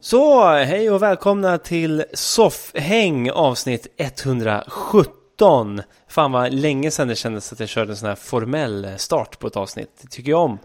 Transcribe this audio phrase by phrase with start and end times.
[0.00, 5.21] Så, hej och välkomna till Soffhäng avsnitt 170.
[5.40, 5.82] 117.
[6.08, 9.46] Fan vad länge sedan det kändes att jag körde en sån här formell start på
[9.46, 9.90] ett avsnitt.
[10.00, 10.58] Det tycker jag om.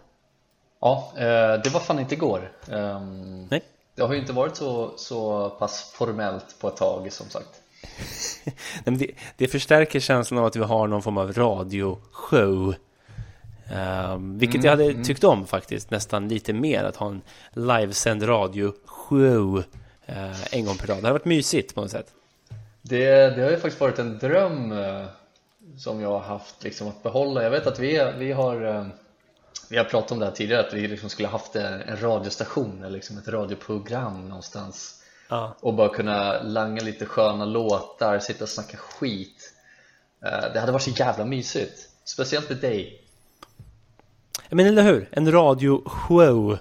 [0.82, 2.52] Ja, eh, det var fan inte igår.
[2.72, 3.64] Ehm, Nej.
[3.96, 7.50] Det har ju inte varit så, så pass formellt på ett tag som sagt.
[8.86, 12.76] Det, det förstärker känslan av att vi har någon form av radioshow.
[14.14, 19.58] Um, vilket jag hade tyckt om faktiskt nästan lite mer att ha en livesänd radioshow
[20.10, 20.98] uh, en gång per dag.
[20.98, 22.14] Det hade varit mysigt på något sätt.
[22.90, 25.06] Det, det har ju faktiskt varit en dröm eh,
[25.78, 27.44] som jag har haft liksom att behålla.
[27.44, 28.88] Jag vet att vi, vi har eh,
[29.70, 32.90] vi har pratat om det här tidigare att vi liksom skulle haft en, radiostation eller
[32.90, 35.56] liksom ett radioprogram någonstans Ja.
[35.60, 39.54] och bara kunna langa lite sköna låtar, sitta och snacka skit.
[40.26, 43.04] Eh, Det hade varit så jävla mysigt, speciellt med dig.
[44.50, 45.10] Men eller hur?
[45.12, 46.58] En radioshow.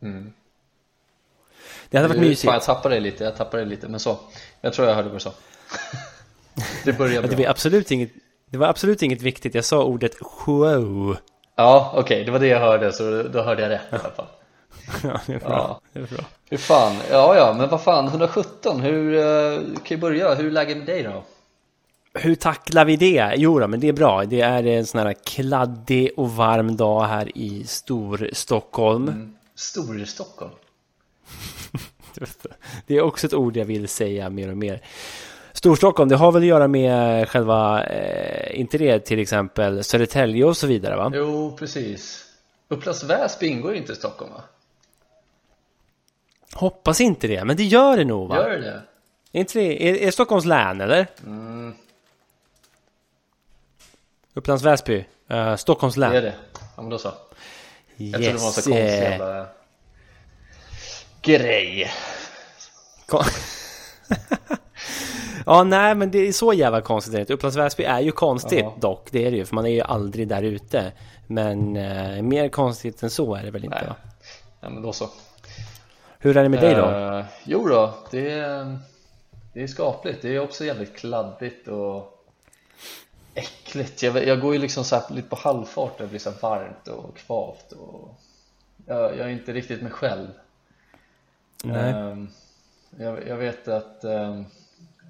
[0.00, 0.32] Mm.
[1.90, 2.52] Det hade varit Fan, mysigt.
[2.52, 4.18] jag tappade det lite, jag tappade det lite, men så
[4.60, 5.32] Jag tror jag hörde vad du sa
[6.84, 8.10] Det börjar Ja, bra Det var, absolut inget,
[8.50, 9.54] det var absolut inget viktigt.
[9.54, 11.16] Jag sa ordet show.
[11.56, 14.26] Ja, okej, det var det jag hörde, så då hörde jag rätt i alla fall
[15.02, 15.48] Ja, det är bra.
[15.48, 15.80] Ja.
[15.92, 16.24] Det är bra.
[16.50, 20.50] Hur fan, ja ja, men vad fan, 117, hur, eh, kan ju börja, hur är
[20.50, 21.24] läget med dig då?
[22.14, 23.32] Hur tacklar vi det?
[23.36, 24.24] Jo då, men det är bra.
[24.24, 29.34] Det är en sån här kladdig och varm dag här i Storstockholm.
[29.56, 30.52] Storstockholm?
[32.86, 34.80] Det är också ett ord jag vill säga mer och mer.
[35.52, 40.56] Storstockholm, det har väl att göra med själva, eh, inte det till exempel Södertälje och
[40.56, 41.12] så vidare va?
[41.14, 42.24] Jo, precis
[42.68, 44.42] Upplands Väsby ingår inte i Stockholm va?
[46.54, 48.36] Hoppas inte det, men det gör det nog va?
[48.36, 48.82] Gör det det?
[49.32, 51.06] Är inte det, är, är Stockholms län eller?
[51.26, 51.74] Mm,
[54.34, 56.10] Upplands Väsby, eh, Stockholms län.
[56.10, 56.34] det är det,
[56.76, 57.12] ja men då så
[57.96, 59.46] Jag trodde det var så konstig eh, jävla
[61.22, 61.90] grej
[65.46, 67.28] ja, nej, men det är så jävla konstigt.
[67.28, 67.34] det.
[67.34, 68.76] Upplands Väsby är ju konstigt Ja.
[68.80, 70.92] dock, det är det ju, för man är ju aldrig där ute.
[71.26, 73.76] Men eh, mer konstigt än så är det väl inte?
[73.76, 73.88] Nej.
[73.88, 73.96] Va?
[74.60, 75.08] Ja men då så
[76.18, 76.90] Hur är det med dig då?
[76.90, 78.78] Eh, jo då, det är,
[79.52, 80.22] det är skapligt.
[80.22, 82.24] Det är också jävligt kladdigt och
[83.34, 84.02] äckligt.
[84.02, 87.72] Jag, jag går ju liksom så lite på halvfart det blir så varmt och kvavt
[87.72, 88.14] och
[88.86, 90.28] jag, jag är inte riktigt mig själv.
[91.64, 91.92] Nej.
[91.92, 92.28] Ehm,
[92.98, 94.44] jag, jag vet att ehm,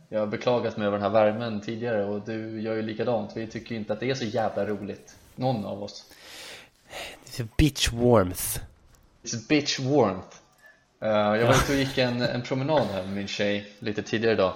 [0.08, 3.36] jag har beklagat mig över den här värmen tidigare och du gör ju likadant.
[3.36, 6.04] Vi tycker ju inte att det är så jävla roligt, någon av oss.
[7.38, 8.60] Är Bitch warmth.
[9.22, 10.36] It's bitch warmth
[11.00, 14.34] Eh, Jag var ute och gick en, en promenad här med min tjej lite tidigare
[14.34, 14.52] idag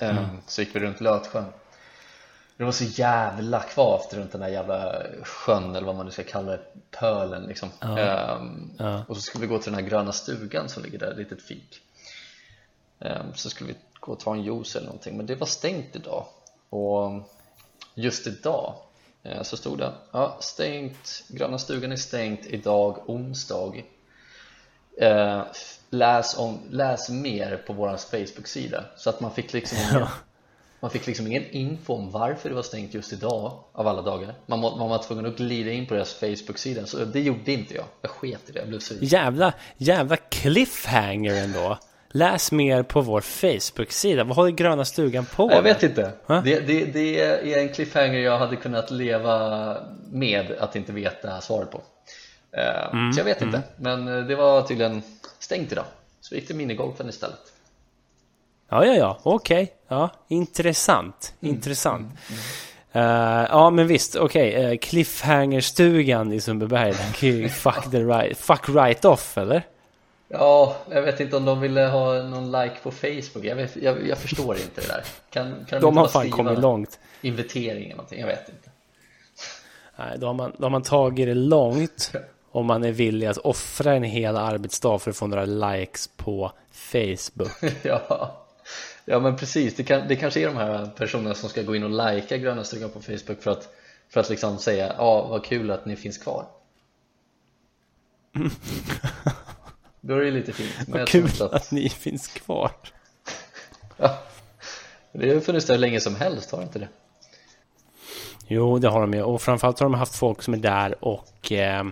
[0.00, 1.44] um, Så gick vi runt Lötsjön
[2.58, 6.24] Det var så jävla kvavt runt den där jävla sjön eller vad man nu ska
[6.24, 6.60] kalla det,
[6.90, 7.68] pölen liksom.
[7.80, 9.02] Ehm, Ja.
[9.08, 11.42] Och så skulle vi gå till den här gröna stugan som ligger där, ett litet
[11.42, 11.80] fik.
[13.00, 15.96] Ehm, Så skulle vi gå och ta en juice eller någonting men det var stängt
[15.96, 16.26] idag.
[16.70, 17.10] Och
[17.94, 18.74] just idag
[19.22, 23.72] eh, så stod det ja, stängt, gröna stugan är stängt idag onsdag.
[25.00, 25.42] Eh,
[25.90, 30.06] läs, om, läs mer på vår Facebook-sida så att man fick liksom ingen,
[30.80, 34.34] man fick liksom ingen info om varför det var stängt just idag av alla dagar.
[34.46, 36.86] Man, må- man var tvungen att glida in på deras Facebook-sida.
[36.86, 38.98] Så det gjorde inte jag, jag sket i det, jag blev sur.
[39.00, 41.78] Jävla, jävla cliffhanger ändå.
[42.10, 44.24] Läs mer på vår Facebook-sida.
[44.24, 46.12] Vad håller Gröna Stugan på Jag vet inte,
[46.44, 49.76] det, det, det är en cliffhanger jag hade kunnat leva
[50.12, 51.82] med att inte veta svaret på.
[52.52, 55.02] Eh, Mm, Så jag vet inte, men eh, det var tydligen
[55.38, 55.84] stängt idag.
[56.20, 57.38] Så gick till minigolfen istället
[58.70, 59.74] Ja, ja, ja, okej.
[59.88, 61.34] Ja, intressant.
[61.40, 62.12] Mm, Intressant.
[62.92, 63.02] Eh,
[63.50, 64.54] ja, men visst, okej.
[64.54, 66.92] eh, Cliffhanger-stugan i Sundbyberg.
[66.92, 69.62] den kan ju Fuck, the right, fuck right off, eller?
[70.28, 74.08] Ja, jag vet inte om de ville ha någon like på Facebook Jag, vet, jag,
[74.08, 76.98] jag förstår inte det där Kan, kan de, De har fan kommit långt.
[77.20, 78.70] Invitering eller någonting, jag vet inte
[79.96, 82.12] Nej, då har, man, då har man tagit det långt
[82.52, 86.52] om man är villig att offra en hel arbetsdag för att få några likes på
[86.72, 87.52] Facebook.
[87.82, 88.44] ja.
[89.08, 91.84] Ja men precis, det, kan, det kanske är de här personerna som ska gå in
[91.84, 93.68] och likea Gröna stugan på Facebook för att,
[94.08, 96.46] för att liksom säga ja vad kul att ni finns kvar
[100.00, 101.40] Då är det lite fint Vad kul att...
[101.40, 102.70] att, ni finns kvar.
[103.96, 104.18] ja,
[105.12, 106.88] Det har funnits där länge som helst, har det inte det?
[108.48, 109.22] Jo, det har de ju.
[109.22, 111.84] Och framförallt har de haft folk som är där och eh,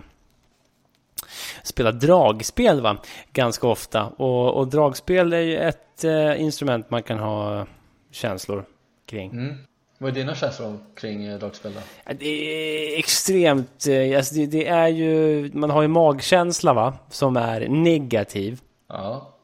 [1.67, 2.97] spelar dragspel va?
[3.33, 4.05] ganska ofta.
[4.05, 7.65] Och, och dragspel är ju ett eh, instrument man kan ha
[8.11, 8.65] känslor
[9.05, 9.31] kring.
[9.31, 9.55] Mm.
[9.97, 12.13] Vad är dina känslor kring eh, dragspel då?
[12.13, 17.37] Det är extremt, eh, alltså det, det är ju, man har ju magkänsla va, som
[17.37, 18.61] är negativ.
[18.89, 19.37] Ja,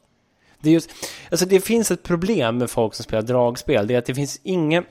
[0.61, 0.91] Det, är just,
[1.31, 3.87] alltså det finns ett problem med folk som spelar dragspel.
[3.87, 4.85] Det är att det finns ingen...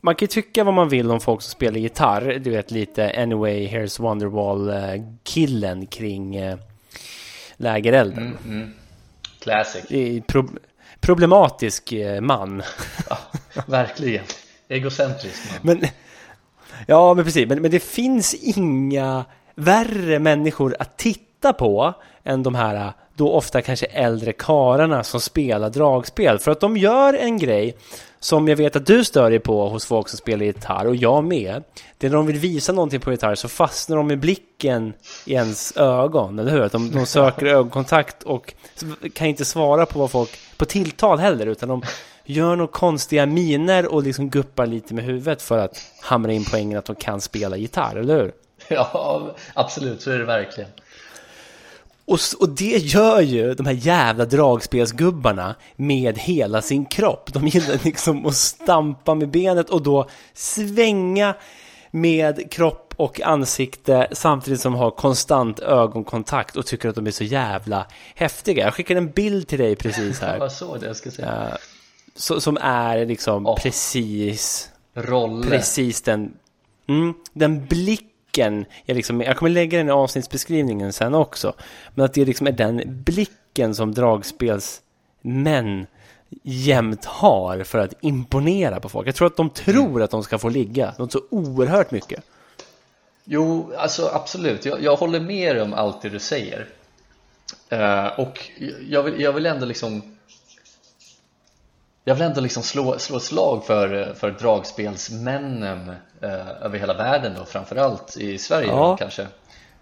[0.00, 2.38] Man kan ju tycka vad man vill om folk som spelar gitarr.
[2.44, 6.58] Du vet lite Anyway, Here's Wonderwall-killen kring eh,
[7.56, 8.18] lägerelden.
[8.18, 8.74] mm, mm.
[9.38, 9.84] Classic.
[10.26, 10.48] Pro
[11.00, 12.62] problematisk eh, man.
[13.08, 13.18] Ja,
[13.66, 14.24] verkligen.
[14.68, 15.78] Egocentrisk man.
[15.78, 15.88] Men,
[16.86, 17.48] ja, men precis.
[17.48, 19.24] Men, men det finns inga
[19.54, 21.94] värre människor att titta på
[22.24, 26.38] än de här då ofta kanske äldre kararna som spelar dragspel.
[26.38, 27.76] För att de gör en grej
[28.20, 31.24] som jag vet att du stör dig på hos folk som spelar gitarr och jag
[31.24, 31.62] med.
[31.98, 34.92] Det är när de vill visa någonting på gitarr så fastnar de med blicken
[35.26, 36.60] i ens ögon, eller hur?
[36.60, 38.54] Att de, de söker ögonkontakt och
[39.14, 41.82] kan inte svara på vad folk, på tilltal heller, utan de
[42.24, 46.78] gör några konstiga miner och liksom guppar lite med huvudet för att hamra in poängen
[46.78, 48.32] att de kan spela gitarr, eller hur?
[48.68, 50.70] Ja, absolut, så är det verkligen.
[52.10, 57.32] Och, och det gör ju de här jävla dragspelsgubbarna med hela sin kropp.
[57.32, 61.34] De gillar liksom att stampa med benet och då svänga
[61.90, 67.24] med kropp och ansikte samtidigt som har konstant ögonkontakt och tycker att de är så
[67.24, 68.64] jävla häftiga.
[68.64, 70.38] Jag skickade en bild till dig precis här.
[70.40, 71.58] vad så det jag ska säga.
[72.14, 73.56] Så, som är liksom Åh.
[73.56, 75.46] precis Rolle.
[75.46, 76.32] Precis den,
[76.88, 77.64] mm, den
[78.30, 78.64] blicken.
[78.84, 81.54] Jag, liksom, jag kommer lägga den i avsnittsbeskrivningen sen också.
[81.94, 85.86] Men att det liksom är den blicken som dragspelsmän
[86.42, 89.08] jämt har för att imponera på folk.
[89.08, 92.24] Jag tror att de tror att de ska få ligga något så oerhört mycket.
[93.24, 94.64] Jo, alltså absolut.
[94.64, 96.66] Jag, jag håller med dig om allt det du säger.
[97.72, 98.50] Uh, och
[98.88, 100.16] jag vill, jag vill ändå liksom
[102.04, 105.88] jag vill ändå liksom slå, slå ett slag för, för dragspelsmännen
[106.20, 108.96] eh, över hela världen och framförallt i Sverige Ja.
[108.96, 109.26] kanske.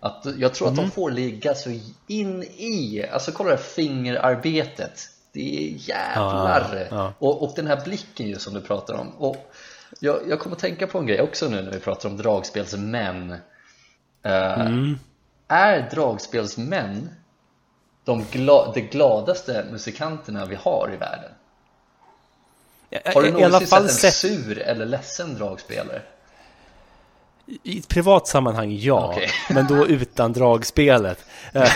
[0.01, 5.01] Att, jag tror att de får ligga så in i, alltså kolla det här fingerarbetet.
[5.33, 6.87] Det är jävlar!
[6.91, 7.13] Ja, ja.
[7.19, 9.09] Och, och den här blicken ju som du pratar om.
[9.19, 9.53] Och
[10.01, 13.31] jag, jag kommer att tänka på en grej också nu när vi pratar om dragspelsmän.
[14.23, 14.67] Eh,
[15.49, 17.11] Är dragspelsmän
[18.05, 21.31] de gla, de gladaste musikanterna vi har i världen?
[23.05, 26.03] Har du någonsin sett en sett sur eller ledsen dragspelare?
[27.63, 29.13] i ett privat sammanhang, ja.
[29.13, 29.31] Okej.
[29.55, 31.25] Men då utan dragspelet.
[31.53, 31.73] Eh,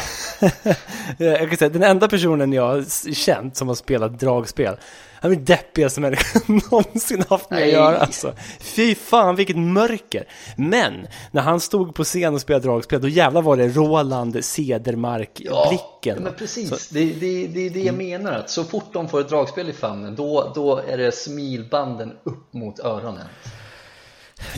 [1.18, 4.76] jag kan säga, den enda personen jag har känt som har spelat dragspel,
[5.22, 7.98] han är den deppigaste människan jag någonsin haft med att göra.
[7.98, 8.34] Alltså.
[8.60, 10.28] Fy fan, vilket mörker.
[10.56, 16.16] Men, när han stod på scen och spelade dragspel, då jävlar var det Roland Cedermark-blicken.
[16.16, 16.88] Ja, men precis.
[16.88, 18.32] Det, det, det är det jag menar.
[18.32, 22.52] Att så fort de får ett dragspel i famnen, då, då är det smilbanden upp
[22.52, 23.26] mot öronen.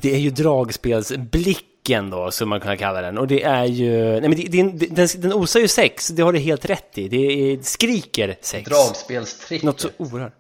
[0.02, 3.18] Det är ju dragspelsblicken då, som man kan kalla den.
[3.18, 4.20] Och det är ju...
[4.20, 7.08] Nej, men det, det, den, den osar ju sex, det har du helt rätt i.
[7.08, 8.70] Det är, skriker sex.
[8.70, 9.64] Dragspelstricket.
[9.64, 10.32] Något så oerhört.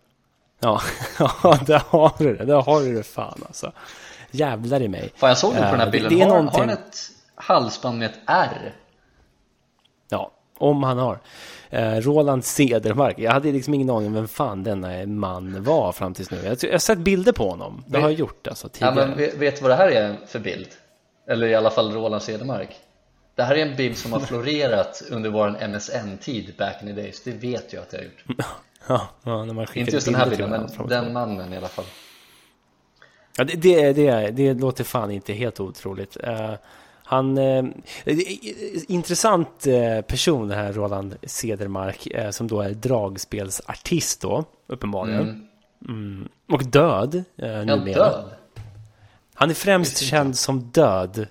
[0.64, 0.80] Ja,
[1.42, 2.44] ja, där har du det.
[2.44, 3.72] Där har du det fan alltså.
[4.30, 5.12] Jävlar i mig.
[5.16, 6.10] Fan, jag såg det på den här Eh, bilden.
[6.18, 6.60] Det är har, någonting...
[6.60, 6.96] har han ett
[7.34, 8.74] halsband med ett R?
[10.08, 11.18] Ja, om han har.
[11.70, 13.18] Eh, Roland Cedermark.
[13.18, 16.36] Jag hade liksom ingen aning om vem fan denna man var fram tills nu.
[16.62, 17.84] Jag, har sett bilder på honom.
[17.86, 18.94] Det har jag gjort alltså Ja, tidigare.
[19.08, 20.68] men vet, vet du vad det här är för bild?
[21.28, 22.70] Eller i alla fall Roland Cedermark.
[23.34, 27.22] Det här är en bild som har florerat under vår MSN-tid back in the days.
[27.24, 28.24] Det vet jag att jag har gjort.
[28.88, 31.68] Ja, ja, när man skickar Inte just den här bilden, men den mannen i alla
[31.68, 31.84] fall.
[33.36, 36.16] Ja, det, det, det, det låter fan inte helt otroligt.
[36.22, 36.54] Eh,
[37.04, 37.38] han...
[37.38, 37.64] Uh,
[38.88, 45.20] intressant eh, person det här Roland Cedermark, eh, som då är dragspelsartist då, uppenbarligen.
[45.20, 45.46] Mm.
[45.88, 46.28] Mm.
[46.48, 47.94] Och död, uh, Ja, numera.
[47.94, 48.30] död.
[49.34, 51.26] Han är främst känd som död.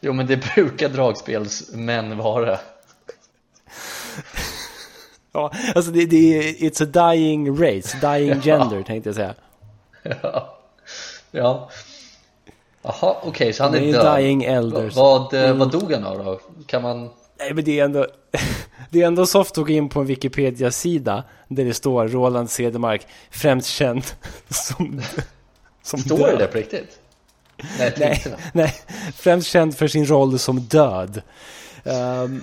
[0.00, 2.58] Jo men det brukar dragspelsmän vara.
[5.32, 9.34] Ja, alltså det, det är It's a dying race, dying gender tänkte jag säga.
[10.22, 10.58] Ja.
[11.30, 11.70] ja.
[12.82, 14.16] Jaha, okej, så han är, Det är död.
[14.18, 14.96] dying elders.
[14.96, 16.40] Vad, eh, vad dog han av då?
[16.66, 17.10] Kan man...
[17.38, 18.06] Nej men det är ändå
[18.90, 23.06] Det är ändå soft att gå in på en Wikipedia-sida Där det står Roland Cedermark
[23.30, 24.02] Främst känd
[24.48, 25.02] som,
[25.82, 26.38] som Står det död.
[26.38, 26.98] det på riktigt?
[27.78, 28.74] Nej, Nej, nej,
[29.14, 31.22] främst känd för sin roll som död
[31.84, 32.42] n-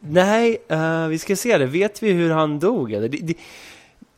[0.00, 3.08] Nej, eh, vi ska se det Vet vi hur han dog eller?
[3.08, 3.34] Det, det,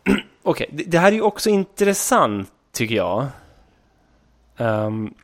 [0.42, 3.26] Okej, det, det här är ju också intressant tycker jag
[4.58, 5.14] Um,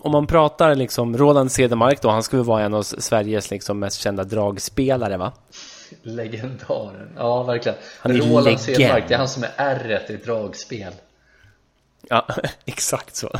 [0.00, 4.00] om man pratar liksom Roland Cedermark då, han skulle vara en av Sveriges liksom mest
[4.00, 5.32] kända dragspelare va?
[6.02, 7.78] Legendaren, ja verkligen.
[7.98, 8.60] Han är Roland legend.
[8.60, 10.92] Cedermark, det är han som är r i dragspel.
[12.08, 12.26] Ja,
[12.64, 13.30] exakt så.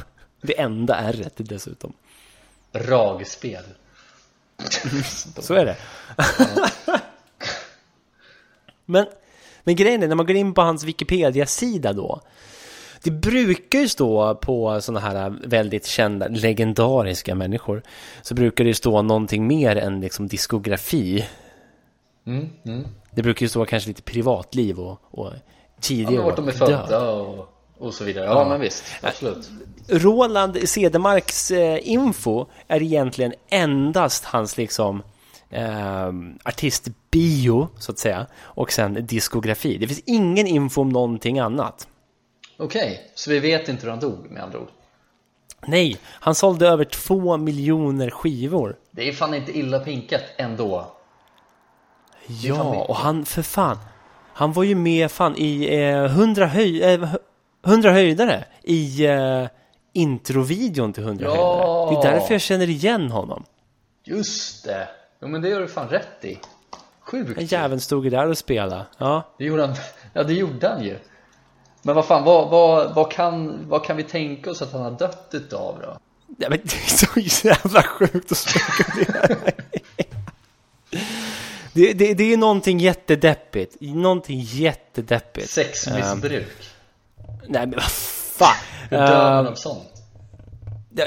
[0.40, 1.92] Det enda r dessutom.
[2.72, 3.64] Ragspel.
[5.38, 5.76] Så är det.
[8.86, 9.06] men,
[9.64, 12.20] men grejen är, när man går in på hans Wikipedia-sida då.
[13.02, 17.82] Det brukar ju stå på sådana här väldigt kända, legendariska människor.
[18.22, 21.26] Så brukar det ju stå någonting mer än liksom diskografi.
[22.26, 22.86] Mm, mm.
[23.10, 25.32] Det brukar ju stå kanske lite privatliv och, och
[25.80, 28.24] tidig Ja, vart de är födda och, och så vidare.
[28.24, 29.50] Ja, men visst, absolut.
[29.88, 35.02] Roland Cedermarks eh, info är egentligen endast hans liksom
[35.50, 36.08] eh,
[36.44, 39.78] artistbio så att säga och sen diskografi.
[39.78, 41.88] Det finns ingen info om någonting annat.
[42.56, 44.68] Okej, så vi vet inte hur han dog med andra ord.
[45.66, 48.76] Nej, han sålde över två miljoner skivor.
[48.90, 50.92] Det är fan inte illa pinkat ändå.
[52.26, 53.78] Ja, och han för fan.
[54.32, 57.14] Han var ju med fan i eh, 100, höj, eh,
[57.66, 59.46] 100 höjdare i eh,
[59.92, 61.30] introvideon till 100 Ja.
[61.86, 62.02] höjdare.
[62.02, 63.44] Det är därför jag känner igen honom.
[64.04, 64.88] Just det!
[65.22, 66.38] Jo men det gör du fan rätt i.
[67.12, 67.52] Den Sjukt!
[67.52, 68.86] jäveln stod ju där och spelade.
[68.98, 69.34] Ja.
[69.38, 69.76] Det gjorde han,
[70.12, 70.98] ja det gjorde han ju.
[71.82, 74.90] Men vad fan, vad, vad, vad, kan, vad kan vi tänka oss att han har
[74.90, 75.98] dött utav då?
[76.38, 79.36] Ja, men det är så jävla sjukt att spekulera
[81.72, 83.76] det, det, det är någonting jättedeppigt.
[83.80, 85.50] Någonting jättedeppigt.
[85.50, 86.69] Sexmissbruk.
[87.48, 88.54] Nej men vad fan.
[88.90, 89.86] Hur dör man Ehm, av sånt?
[90.90, 91.06] det,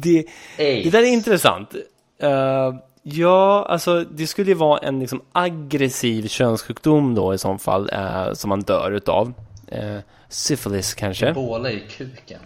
[0.00, 0.26] det,
[0.56, 1.74] det där är intressant.
[2.22, 7.90] Eh, ja, alltså det skulle ju vara en liksom aggressiv könssjukdom då i så fall
[7.92, 9.32] eh, som man dör utav.
[9.72, 11.32] Uh, syfilis kanske.
[11.32, 12.40] Båla i kuken.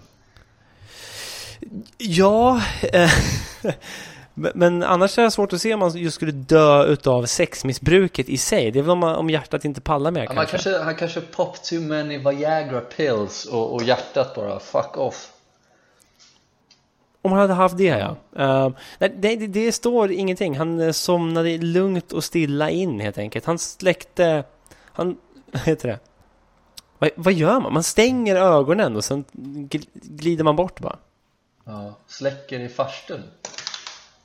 [1.98, 3.10] Ja, eh,
[4.54, 8.36] men- annars är det svårt att se om man just skulle dö utav sexmissbruket i
[8.36, 8.70] sig.
[8.70, 10.50] Det är väl om, man, om hjärtat inte pallar mer Ja, kanske.
[10.50, 10.78] kanske.
[10.78, 15.32] Han kanske pop too many Viagra pills och, och hjärtat bara fuck off.
[17.22, 18.16] Om han hade haft det ja.
[18.36, 20.56] Eh, nej, det, det, står ingenting.
[20.58, 23.44] Han eh, somnade lugnt och stilla in helt enkelt.
[23.44, 24.44] Han släckte...
[24.92, 25.16] Han...
[25.52, 25.98] Heter det?
[26.98, 27.72] Vad, vad gör man?
[27.72, 30.96] Man stänger ögonen och sen gl- glider man bort bara.
[31.64, 33.22] Ja, släcker i farstun.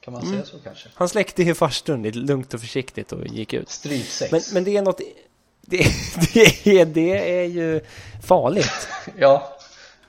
[0.03, 0.33] Kan man Mm.
[0.33, 0.89] säga så kanske?
[0.93, 3.69] Han släckte i farstun lite lugnt och försiktigt och gick ut.
[3.69, 4.31] Strypsex.
[4.31, 5.01] Men, men det är något...
[5.61, 5.77] Det,
[6.33, 7.81] det, är, det är ju
[8.23, 8.87] farligt.
[9.17, 9.57] Ja,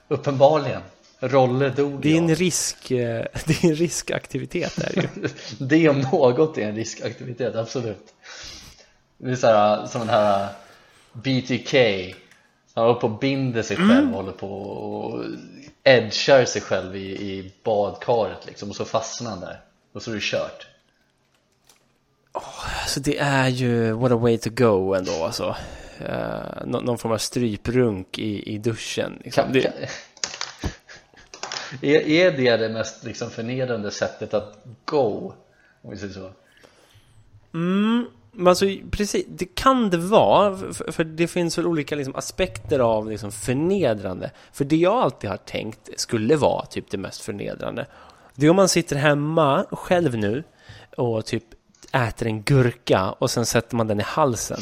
[0.08, 0.82] uppenbarligen.
[1.20, 2.90] Rolle dog Det är en risk...
[2.90, 5.28] eh, Det är en riskaktivitet där ju.
[5.58, 8.14] Det om något är en riskaktivitet, absolut.
[9.18, 10.48] Det är så här, som den här
[11.12, 11.74] BTK.
[12.74, 14.14] Han håller på och binder sig själv Mm.
[14.14, 15.24] och håller på och
[15.84, 19.60] edgar sig själv i, i badkaret liksom och så fastnar han där.
[19.94, 20.66] Och så är det kört.
[22.82, 25.56] Alltså det är ju what a way to go ändå alltså.
[26.00, 29.20] Uh, nå- någon form av stryprunk i, i duschen.
[29.24, 29.44] Liksom.
[29.44, 29.72] Kan, Det,
[31.96, 35.32] är, är det det mest liksom förnedrande sättet att go?
[35.82, 36.30] Om vi säger så.
[37.50, 40.56] men alltså, precis, det kan det vara.
[40.56, 44.30] För, för det finns väl olika liksom, aspekter av liksom, förnedrande.
[44.52, 47.86] För det jag alltid har tänkt skulle vara typ det mest förnedrande.
[48.34, 50.44] Det är om man sitter hemma själv nu
[50.96, 51.44] och typ
[51.92, 54.60] äter en gurka och sen sätter man den i halsen.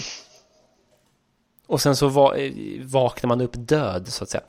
[1.66, 2.34] Och sen så va
[2.82, 4.42] vaknar man upp död så att säga.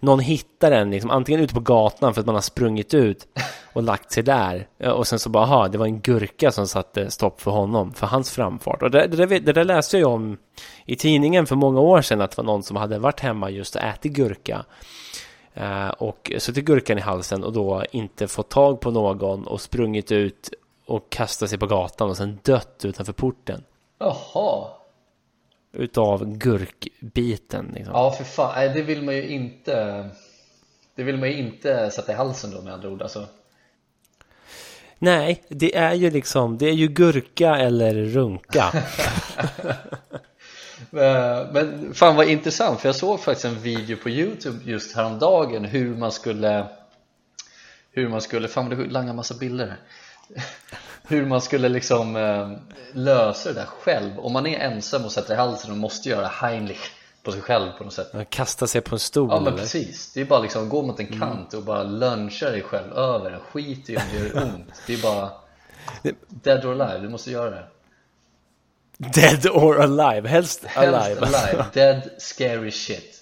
[0.00, 3.26] Någon hittar den liksom, antingen ute på gatan för att man har sprungit ut
[3.72, 4.66] och lagt sig där.
[4.78, 7.94] Eh, och sen så bara, aha, det var en gurka som satte stopp för honom,
[7.94, 8.82] för hans framfart.
[8.82, 10.38] Och det, det, där, det där läste jag om
[10.86, 13.76] i tidningen för många år sedan, att det var någon som hade varit hemma just
[13.76, 14.64] och ätit gurka.
[15.54, 20.12] Eh, och suttit gurkan i halsen och då inte fått tag på någon och sprungit
[20.12, 20.50] ut
[20.86, 23.64] och kastat sig på gatan och sen dött utanför porten.
[23.98, 24.68] Jaha,
[25.72, 27.94] Utav gurkbiten liksom.
[27.94, 30.08] ja för fan, nej det vill man ju inte
[30.94, 33.26] Det vill man ju inte sätta i halsen då med andra ord alltså
[34.98, 38.72] Nej, det är ju liksom, det är ju gurka eller runka.
[40.92, 45.64] Eh, Men fan vad intressant för jag såg faktiskt en video på youtube just häromdagen
[45.64, 46.66] hur man skulle
[47.92, 49.78] Hur man skulle, fan det langar massa bilder här.
[51.08, 52.50] Hur man skulle liksom eh,
[52.92, 54.18] lösa det där själv.
[54.18, 56.90] Om man är ensam och sätter i halsen och måste göra Heimlich
[57.22, 58.12] på sig själv på något sätt.
[58.14, 59.58] Man kastar sig på en stol Ja men eller?
[59.62, 63.38] precis, det är bara liksom gå mot en kant och bara luncha dig själv över.
[63.38, 65.30] Skit i om det gör ont, det är bara
[66.28, 67.64] Dead or alive, du måste göra det
[69.00, 71.20] Dead or alive, helst Helst alive.
[71.20, 73.20] alive, dead scary shit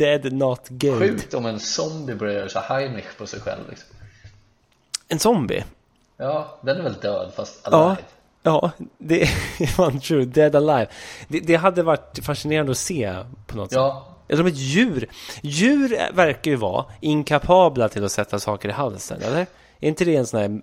[0.00, 0.98] dead not good.
[0.98, 3.88] Sjukt om en zombie börjar göra så Heimlich på sig själv liksom.
[5.08, 5.64] En zombie?
[6.16, 7.96] Ja, den är väl död fast alive?
[8.42, 10.24] Ja, ja det är true.
[10.24, 10.86] Dead alive.
[11.28, 14.06] Det, det, hade varit fascinerande att se på något ja.
[14.28, 14.38] sätt.
[14.38, 15.08] Som ett djur.
[15.42, 19.46] Djur verkar ju vara inkapabla till att sätta saker i halsen, eller?
[19.80, 20.60] Är inte det en sån här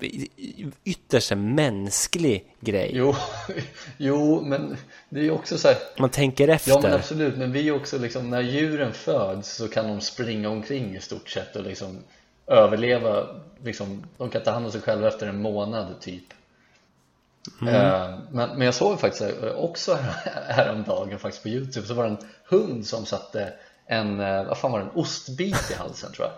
[0.84, 2.92] ytterst mänsklig grej?
[2.94, 3.16] Jo,
[3.98, 4.78] jo, men
[5.10, 7.76] det är ju också så här Man tänker efter Ja men absolut, men vi är
[7.76, 11.98] också liksom När djuren föds så kan de springa omkring i stort sett och liksom
[12.48, 13.28] Överleva
[13.64, 16.34] liksom, De kan ta hand om sig själva efter en månad typ
[17.62, 17.76] mm.
[17.76, 19.98] uh, men, men jag såg faktiskt också
[20.48, 23.54] häromdagen faktiskt på Youtube Så var det en hund som satte
[23.86, 26.34] en, eh, vad fan var det, en ostbit i halsen tror jag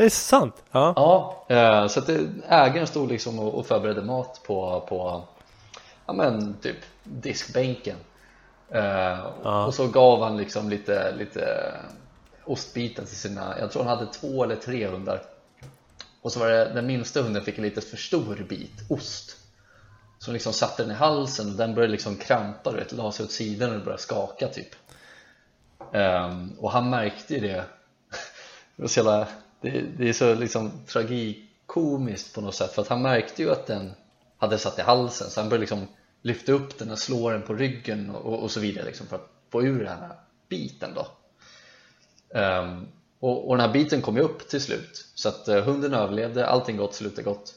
[0.00, 0.62] det är sant?
[0.70, 2.08] Ja, ja eh, så att
[2.48, 5.22] ägaren stod liksom och förberedde mat på, på
[6.06, 7.96] ja men typ diskbänken.
[8.68, 9.66] Eh, ja.
[9.66, 11.72] och så gav han liksom lite, lite
[12.44, 15.22] ostbitar till sina, jag tror han hade två eller tre hundar.
[16.22, 19.36] Och så var det den minsta hunden fick en lite för stor bit ost.
[20.18, 23.24] Som liksom satte den i halsen och den började liksom krampa, du vet, la sig
[23.24, 24.74] åt sidan och började skaka typ.
[25.92, 27.64] Um, och han märkte ju det.
[28.76, 29.28] Det var så jävla
[29.60, 33.66] det, det är så liksom tragikomiskt på något sätt för att han märkte ju att
[33.66, 33.92] den
[34.38, 35.30] hade satt i halsen.
[35.30, 35.86] Så han började liksom
[36.22, 39.30] lyfta upp den och slå den på ryggen och, och så vidare liksom för att
[39.50, 40.12] få ur den här
[40.48, 41.06] biten då.
[42.40, 42.88] Um,
[43.20, 45.06] och, och den här biten kom ju upp till slut.
[45.14, 47.54] Så att uh, hunden överlevde, allting gott, slutade gott.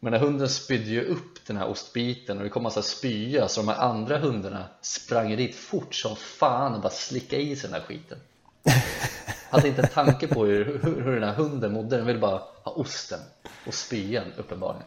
[0.00, 3.60] Men när hunden spydde ju upp den här ostbiten och det kom massa spya så
[3.60, 7.80] de här andra hundarna sprang dit fort som fan och bara slickade i sig den
[7.80, 8.18] här skiten.
[9.50, 12.42] hade inte en tanke på hur, hur, hur den här hunden mådde, den ville bara
[12.62, 13.20] ha osten
[13.66, 14.86] och spyan uppenbarligen.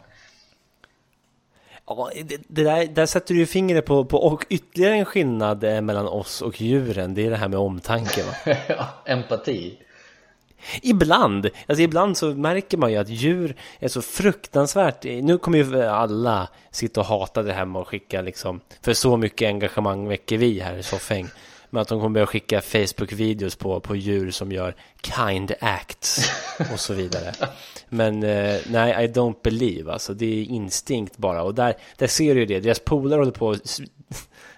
[1.86, 5.64] Ja, det, det där, där sätter du ju fingret på, på och ytterligare en skillnad
[5.64, 8.56] eh, mellan oss och djuren, det är det här med omtanke va?
[8.68, 9.78] ja, empati.
[10.82, 15.04] Ibland, alltså ibland så märker man ju att djur är så fruktansvärt.
[15.04, 19.18] Nu kommer ju alla sitta och hata det här med att skicka liksom För så
[19.18, 21.28] mycket engagemang väcker vi här i Soffhäng
[21.72, 26.32] med att de kommer börja skicka Facebook-videos på, på djur som gör kind acts
[26.74, 27.34] och så vidare.
[27.90, 31.44] Men eh, nej, I don't believe, alltså det är instinkt bara.
[31.44, 33.80] Och där, där ser du ju det, deras polare håller på att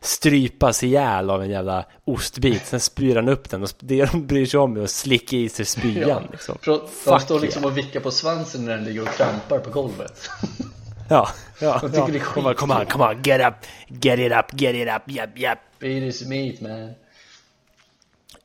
[0.02, 4.46] strypas ihjäl av en jävla ostbit, sen spyr han upp den och det de bryr
[4.46, 6.10] sig om är att slicka i sig spyan.
[6.10, 6.58] Ja, liksom.
[7.06, 7.72] De står liksom yeah.
[7.72, 10.30] och vickar på svansen när den ligger och krampar på golvet.
[11.10, 11.80] Ja, ja.
[11.82, 12.08] De tycker ja.
[12.08, 12.34] det är skit.
[12.34, 13.54] Come on, come on, come on, get up,
[13.88, 15.60] get it up, get it up, yep, yep.
[15.80, 16.94] Beat is meat man.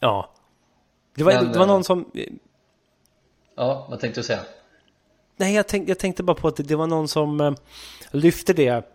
[0.01, 0.31] Ja.
[1.15, 2.11] Det var, Men, det var någon eh, som...
[3.57, 4.41] Ja, vad tänkte du säga?
[5.37, 7.55] Nej, jag, tänk, jag tänkte bara på att det, var någon som uh,
[8.11, 8.87] lyfte det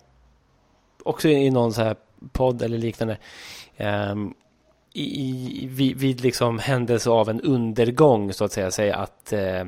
[1.03, 1.95] också i någon så här
[2.31, 3.17] podd eller liknande.
[3.77, 4.33] Um,
[4.93, 9.65] i, vid, vid liksom händelse av en undergång så att säga, säga att, uh,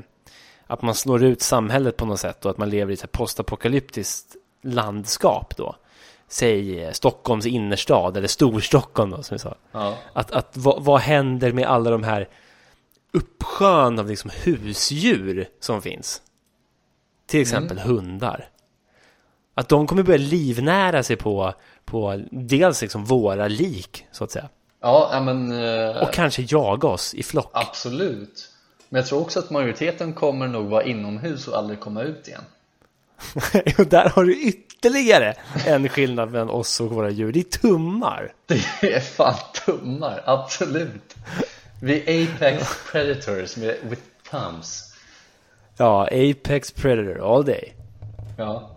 [0.67, 4.35] att man slår ut samhället på något sätt och att man lever i ett postapokalyptiskt
[4.61, 5.75] landskap då
[6.27, 9.55] säg eh, Stockholms innerstad eller Storstockholm då, som vi sa.
[9.71, 9.97] Ja.
[10.13, 12.29] Att, att vad, vad händer med alla de här
[13.13, 16.21] uppsjön av liksom husdjur som finns?
[17.27, 17.89] Till exempel mm.
[17.89, 18.49] hundar.
[19.53, 21.53] Att de kommer börja livnära sig på,
[21.85, 24.49] på dels liksom våra lik, så att säga.
[24.81, 25.51] Ja, men...
[25.51, 27.51] Uh, och kanske jaga oss i flock.
[27.53, 28.49] Absolut.
[28.89, 32.41] Men jag tror också att majoriteten kommer nog vara inomhus och aldrig komma ut igen.
[33.77, 37.31] och där har du ytterligare en skillnad mellan oss och våra djur.
[37.31, 38.33] Det är tummar.
[38.81, 41.15] Det är fan tummar, absolut.
[41.81, 44.01] Vi är apex predators med, with
[44.31, 44.93] thumbs.
[45.77, 47.73] Ja, apex predator all day.
[48.37, 48.69] Ja.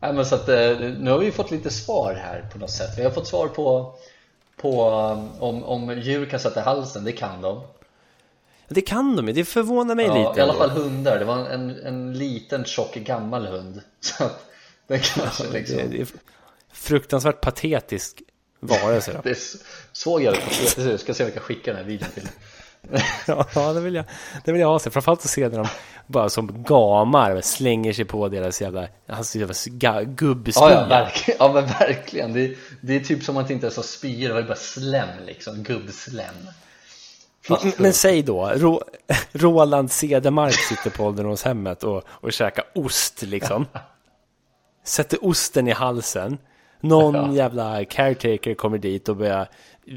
[0.00, 2.98] ja men så att, eh, nu har vi fått lite svar här på något sätt.
[2.98, 3.94] Vi har fått svar på,
[4.56, 7.60] på um, om, om djur kan sätta halsen, det kan de.
[8.68, 10.40] Det kan de ju, det förvånar mig ja, lite.
[10.40, 13.82] I alla fall hundar, det var en, en liten tjock gammal hund.
[14.00, 14.50] Så att
[14.86, 15.76] det kanske liksom...
[15.76, 16.06] Det, det är
[16.72, 18.22] fruktansvärt patetisk
[18.60, 19.20] varelse då.
[19.24, 19.38] det
[19.92, 20.34] såg jag
[20.76, 22.28] det, jag ska se om jag kan skicka den här videon till
[23.54, 24.04] Ja, det vill jag,
[24.44, 24.92] det vill jag ha sig.
[24.92, 25.66] Framförallt att se när de
[26.06, 30.70] bara som gamar slänger sig på deras jävla, hans jävla gubbspya.
[30.70, 31.38] Ja, ja, verkligen.
[31.40, 32.32] Ja, men verkligen.
[32.32, 35.08] Det, det är typ som att det inte ens har spyor, det var bara slem
[35.26, 36.34] liksom, gubbslem.
[37.48, 38.80] Men, men säg då, Ro,
[39.32, 43.66] Roland Cedermark sitter på ålderdomshemmet och, och käkar ost liksom.
[44.84, 46.38] Sätter osten i halsen.
[46.80, 47.32] Någon ja.
[47.32, 49.48] jävla caretaker kommer dit och börjar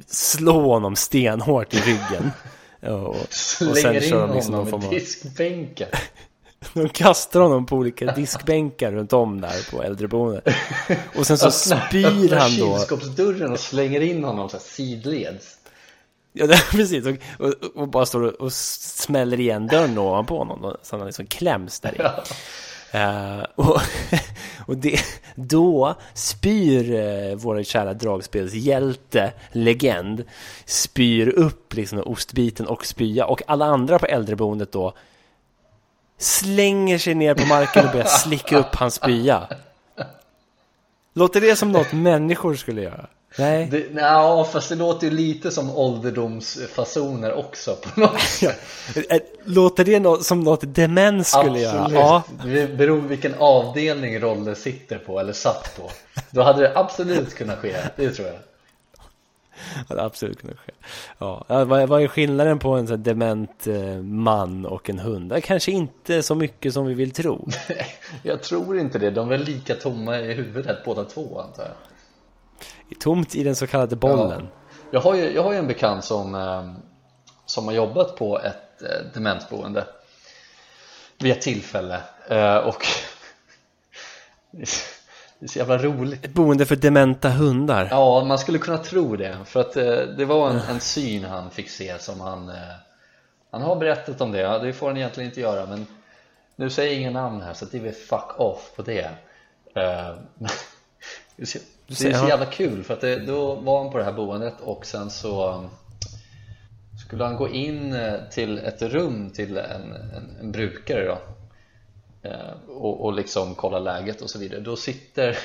[0.07, 2.31] slå honom stenhårt i ryggen.
[2.81, 3.27] Och, och
[3.77, 5.89] sen kör de liksom honom med diskbänkar.
[6.73, 10.55] De kastar honom på olika diskbänkar runt om där på äldreboendet.
[11.17, 12.77] Och sen så spyr han då.
[12.77, 15.57] kylskåpsdörren och slänger in honom så här sidleds.
[16.39, 17.06] Ja, precis.
[17.06, 21.26] Och, och, och, bara står och, och smäller igen dörren ovanpå honom så han liksom
[21.26, 21.97] kläms där i.
[21.97, 22.23] Ja.
[22.95, 23.82] Uh, och,
[24.65, 25.00] och det,
[25.36, 30.23] då spyr uh, vår kära dragspelshjälte, legend,
[30.65, 33.26] spyr upp liksom ostbiten och spya.
[33.26, 34.93] Och alla andra på äldreboendet då
[36.17, 39.47] slänger sig ner på marken och börjar slicka upp hans spya.
[41.13, 43.08] Låter det som något människor skulle göra?
[43.38, 43.67] Nej.
[43.71, 48.60] Det, ja, fast det låter ju lite som ålderdomsfasoner också på något sätt.
[49.43, 51.62] Låter det no som något demens skulle absolut.
[51.62, 51.91] göra?
[51.93, 52.23] Ja.
[52.45, 55.91] Det beror på vilken avdelning Rolle sitter på eller satt på.
[56.32, 58.38] Då hade det absolut kunnat ske, det tror jag.
[59.89, 60.71] hade absolut kunnat ske.
[61.17, 65.43] Ja, vad, vad är skillnaden på en sån dement eh, man och en hund?
[65.43, 67.50] Kanske inte så mycket som vi vill tro.
[68.23, 69.10] jag tror inte det.
[69.10, 71.73] De är väl lika tomma i huvudet båda två antar jag.
[72.95, 74.47] Tomt i den så kallade bollen.
[74.52, 74.67] Ja.
[74.91, 76.71] Jag, har ju, jag har ju en bekant som, eh,
[77.45, 79.86] som har jobbat på ett eh, demensboende
[81.17, 82.86] vid ett tillfälle eh, och
[84.52, 89.15] det är så jävla roligt Ett boende för dementa hundar Ja, man skulle kunna tro
[89.15, 89.73] det för att
[90.17, 92.52] det var en, en syn han fick se som han
[93.52, 95.86] Han har berättat om det, det får han egentligen inte göra men
[96.56, 99.10] Nu säger jag inga namn här så det är väl fuck off på det
[101.88, 104.62] det är så jävla kul för att det, då var han på det här boendet
[104.62, 105.69] och sen så um,
[107.06, 111.17] skulle han gå in eh, till ett rum till en, en, en brukare då
[112.30, 114.60] eh, och, och liksom kolla läget och så vidare.
[114.60, 115.38] Då sitter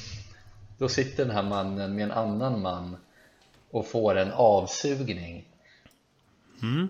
[0.78, 2.96] då sitter den här mannen med en annan man
[3.70, 5.44] och får en avsugning.
[6.62, 6.88] Mm.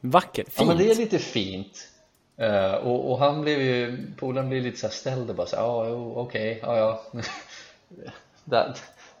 [0.00, 1.90] Vackert, fint Ja men det är lite fint.
[2.40, 5.88] Uh, och, och, han blev ju, polaren blev lite så ställd och bara så ja
[5.88, 7.22] okej, okay, ja ja
[8.44, 8.74] där,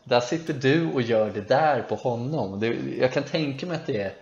[0.04, 2.60] där sitter du och gör det där på honom.
[2.60, 2.66] Det,
[2.98, 4.14] jag kan tänka mig att det är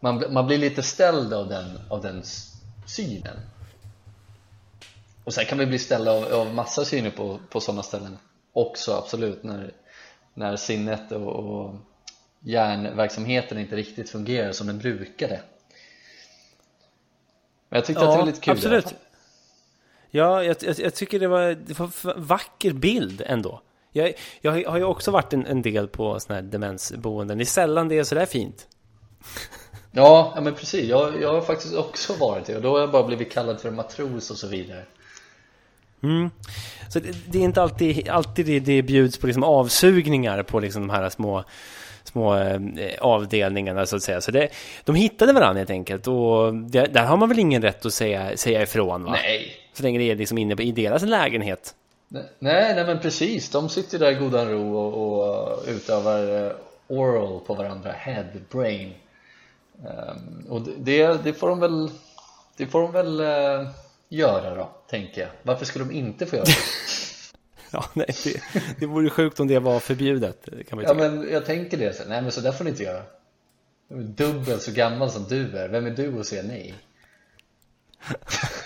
[0.00, 2.22] man, man blir lite ställd av den, av den
[2.86, 3.36] synen.
[5.24, 8.18] Och sen kan vi bli ställda av, av massa syner på, på sådana ställen
[8.52, 9.72] också absolut när,
[10.34, 11.74] när sinnet och, och
[12.40, 15.40] hjärnverksamheten inte riktigt fungerar som den brukade.
[17.68, 18.94] Men jag tyckte ja, att det var lite kul absolut.
[20.14, 23.60] Ja, jag, jag, jag, tycker det var, det var vacker bild ändå
[23.92, 27.38] jag, jag har ju också varit en, en del på sådana här demensboenden.
[27.38, 28.66] Det är sällan det är sådär fint.
[29.94, 30.84] Ja, ja men precis.
[30.88, 33.70] Jag, jag har faktiskt också varit det och då har jag bara blivit kallad för
[33.70, 34.82] matros och så vidare.
[36.02, 36.30] Mm.
[36.88, 40.86] Så det, det, är inte alltid, alltid det, det bjuds på liksom avsugningar på liksom
[40.86, 41.44] de här små,
[42.04, 42.60] små eh,
[43.00, 44.20] avdelningarna så att säga.
[44.20, 44.48] Så det,
[44.84, 48.36] de hittade varandra helt enkelt och det, där har man väl ingen rätt att säga,
[48.36, 49.12] säga ifrån va?
[49.12, 49.61] Nej.
[49.72, 51.74] Så länge det är liksom inne i deras lägenhet.
[52.08, 56.52] Nej, nej men precis, de sitter där i godan ro och, och utövar uh,
[56.88, 58.94] oral på varandra, head, brain.
[59.76, 61.90] Um, och det, det får de väl
[62.56, 63.68] det får de väl uh,
[64.08, 65.30] göra då, tänker jag.
[65.42, 66.56] Varför skulle de inte få göra det?
[67.70, 68.42] ja, nej, det,
[68.78, 72.02] det vore sjukt om det var förbjudet kan man Ja men jag tänker det, så,
[72.08, 73.02] nej men så där får ni inte göra.
[73.88, 76.74] Dubbelt så gammal som du är, vem är du att säga nej?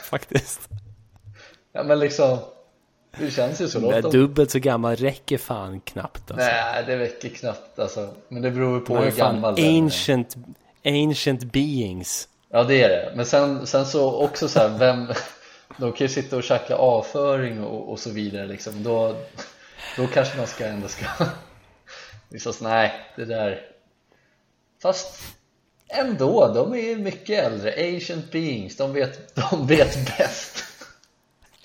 [0.05, 0.69] Faktiskt
[1.77, 2.39] Ja men liksom
[3.19, 3.81] det känns ju så.
[3.81, 6.47] Men dubbelt så gammal räcker fan knappt alltså.
[6.47, 8.09] Nej, det räcker knappt alltså.
[8.29, 9.83] Men det beror på hur gammal den är.
[9.83, 10.37] Ancient,
[10.85, 12.29] ancient beings.
[12.49, 13.13] Ja, det är det.
[13.17, 15.07] Men sen, sen så också så här, vem...
[15.79, 18.83] De kan ju sitta och käka avföring och, och så vidare liksom.
[18.83, 19.17] Då,
[19.97, 21.07] då kanske man ska ändå ska...
[22.31, 23.61] Liksom, nej, det där...
[24.83, 25.23] Fast
[25.89, 27.95] ändå, de är mycket äldre.
[27.95, 30.65] Ancient beings, de vet, de vet bäst.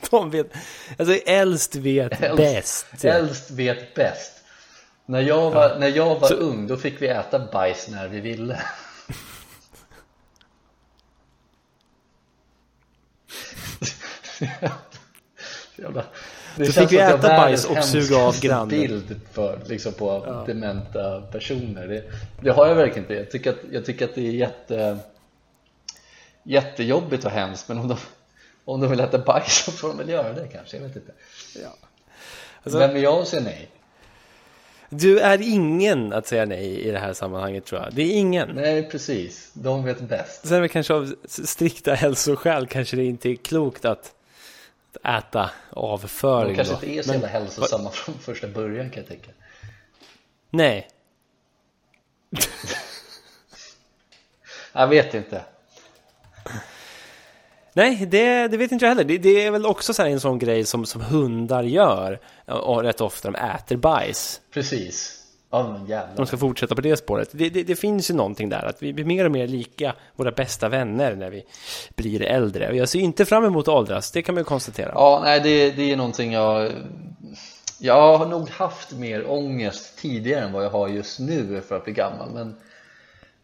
[0.09, 0.47] De vet,
[0.99, 3.05] alltså äldst vet äldst, bäst.
[3.05, 4.31] Äldst vet bäst.
[5.05, 5.77] När jag var, ja.
[5.79, 6.33] när jag var Så...
[6.33, 8.59] ung, då fick vi äta bajs när vi ville.
[15.75, 16.03] Jävla.
[16.55, 18.67] Det så fick vi äta bajs och suga av grannen.
[18.67, 20.43] bild för, liksom på ja.
[20.47, 21.87] dementa personer.
[21.87, 22.03] Det,
[22.41, 23.13] det, har jag verkligen inte.
[23.13, 24.97] Jag tycker att, jag tycker att det är jätte,
[26.43, 27.67] jättejobbigt och hemskt.
[27.67, 27.97] Men om de,
[28.73, 31.11] om de vill äta bajs så får de väl göra det kanske, jag vet inte.
[31.63, 31.75] Ja.
[32.63, 33.69] alltså, Vem är jag att säga nej?
[34.89, 37.93] Du är ingen att säga nej i det här sammanhanget tror jag.
[37.93, 38.49] Det är ingen.
[38.49, 40.47] Nej precis, de vet bäst.
[40.47, 44.13] Sen är det kanske av strikta hälsoskäl kanske det inte är klokt att
[45.03, 46.79] äta avföring De kanske då.
[46.85, 49.31] inte är så jävla hälsosamma från första början kan jag tänka.
[50.49, 50.87] Nej.
[54.73, 55.41] Jag vet inte
[57.73, 59.03] Nej, det, det, vet inte jag heller.
[59.03, 63.01] Det, det är väl också så en sån grej som, som hundar gör och rätt
[63.01, 63.31] ofta.
[63.31, 64.41] De äter bajs.
[64.53, 65.17] Precis.
[65.87, 66.09] Jävlar.
[66.15, 67.29] De ska fortsätta på det spåret.
[67.31, 70.31] Det, det, det, finns ju någonting där, att vi blir mer och mer lika våra
[70.31, 71.43] bästa vänner när vi
[71.95, 72.69] blir äldre.
[72.69, 74.91] Och jag ser inte fram emot att åldras, det kan man ju konstatera.
[74.93, 76.71] Ja, nej det, det är någonting jag...
[77.83, 81.83] Jag har nog haft mer ångest tidigare än vad jag har just nu för att
[81.83, 82.29] bli gammal.
[82.33, 82.55] Men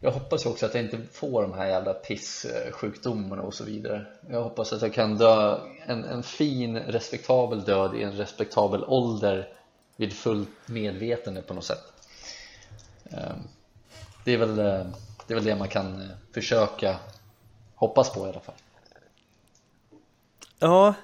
[0.00, 4.06] jag hoppas också att jag inte får de här jävla pisssjukdomarna och så vidare.
[4.30, 9.48] Jag hoppas att jag kan dö en, en fin, respektabel död i en respektabel ålder
[9.96, 11.92] vid fullt medvetande på något sätt.
[13.10, 13.38] Ehm,
[14.24, 14.86] det är väl eh,
[15.26, 16.96] det, är väl det man kan eh, försöka
[17.74, 18.54] hoppas på i alla fall.
[20.58, 20.94] Ja,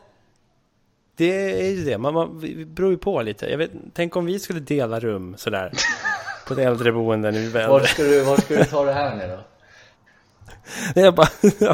[1.17, 1.99] det är ju det.
[1.99, 3.47] Man, man det beror ju på lite.
[3.51, 5.73] Jag vet, tänk om vi skulle dela rum sådär
[6.47, 7.71] på ett äldreboende nu väl.
[7.71, 9.41] Var ska du, var ska du ta det här nu då?
[10.95, 11.29] Nej, jag bara,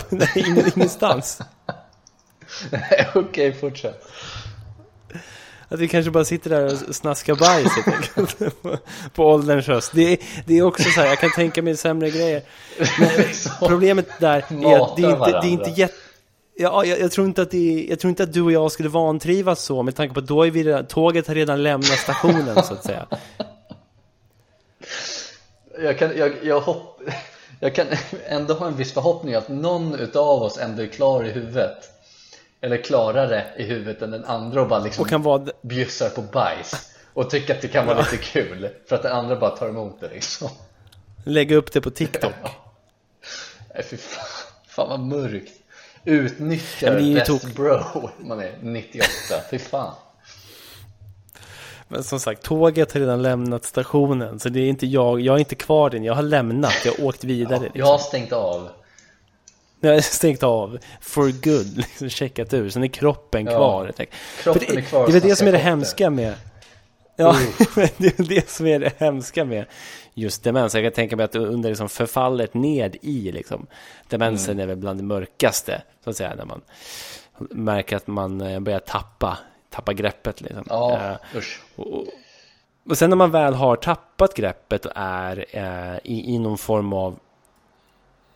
[0.08, 0.44] nej,
[0.76, 1.40] ingenstans.
[2.72, 4.02] Okej, okay, fortsätt.
[5.68, 8.54] Att vi kanske bara sitter där och snaskar bajs helt enkelt.
[9.14, 9.92] på ålderns höst.
[9.94, 12.42] Det är, det är också så här, jag kan tänka mig sämre grejer.
[13.68, 15.94] Problemet där är att det är inte, det är inte jätte...
[16.56, 18.88] Ja, jag, jag, tror inte att det, jag tror inte att du och jag skulle
[18.88, 22.62] vantrivas så med tanke på att då är vi redan, tåget har redan lämnat stationen
[22.62, 23.06] så att säga.
[25.82, 27.00] Jag kan, jag, jag, hopp,
[27.60, 27.86] jag kan
[28.26, 31.90] ändå ha en viss förhoppning att någon utav oss ändå är klar i huvudet.
[32.60, 35.46] Eller klarare i huvudet än den andra och bara liksom och kan vara...
[35.62, 36.94] bjussar på bajs.
[37.14, 38.02] Och tycker att det kan vara ja.
[38.10, 38.68] lite kul.
[38.88, 40.48] För att den andra bara tar emot det liksom.
[41.24, 42.32] Lägga upp det på TikTok.
[43.74, 44.24] Nej fy fan,
[44.68, 45.52] fan vad mörkt.
[46.04, 49.08] Utnyttjar ja, best bro man är 98,
[49.50, 49.94] fy fan
[51.90, 55.38] men som sagt, tåget har redan lämnat stationen Så det är inte jag, jag är
[55.38, 57.80] inte kvar den Jag har lämnat, jag har åkt vidare ja, liksom.
[57.80, 58.68] Jag har stängt av
[59.82, 63.92] jag har stängt av for good, liksom checkat ur, sen är kroppen ja, kvar.
[64.42, 65.06] Kroppen det, är kvar.
[65.06, 66.34] Det är det som är det hemska med
[67.20, 67.36] Ja,
[67.96, 69.66] det är det som är det hemska med
[70.14, 70.74] just demens.
[70.74, 73.66] Jag kan tänka mig att under liksom förfallet ned i liksom,
[74.08, 74.62] demensen mm.
[74.62, 76.60] är väl bland det mörkaste, så att säga, när man
[77.50, 79.38] märker att man eh, börjar tappa,
[79.70, 80.40] tappa greppet.
[80.40, 80.64] Liksom.
[80.68, 81.62] Ja, usch.
[81.76, 82.06] Och,
[82.88, 86.92] och sen när man väl har tappat greppet och är uh, i, i någon form
[86.92, 87.18] av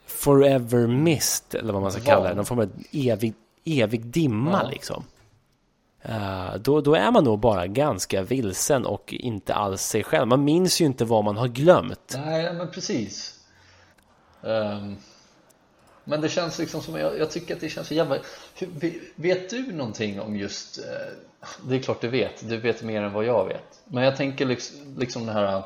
[0.07, 2.07] forever mist, eller vad man ska ja.
[2.07, 2.35] kalla det.
[2.35, 4.71] Någon form av evig, evig dimma ja.
[4.71, 5.05] liksom.
[6.09, 10.29] Uh, då, då är man nog bara ganska vilsen och inte alls sig själv.
[10.29, 12.15] Man minns ju inte vad man har glömt.
[12.25, 13.41] Nej, men precis.
[14.41, 14.97] Um,
[16.05, 18.19] men det känns liksom som, jag, jag, tycker att det känns så jävla...
[19.15, 20.79] Vet du någonting om just...
[20.79, 20.85] Uh,
[21.69, 23.83] det är klart du vet, du vet mer än vad jag vet.
[23.85, 25.63] Men jag tänker liksom, liksom det här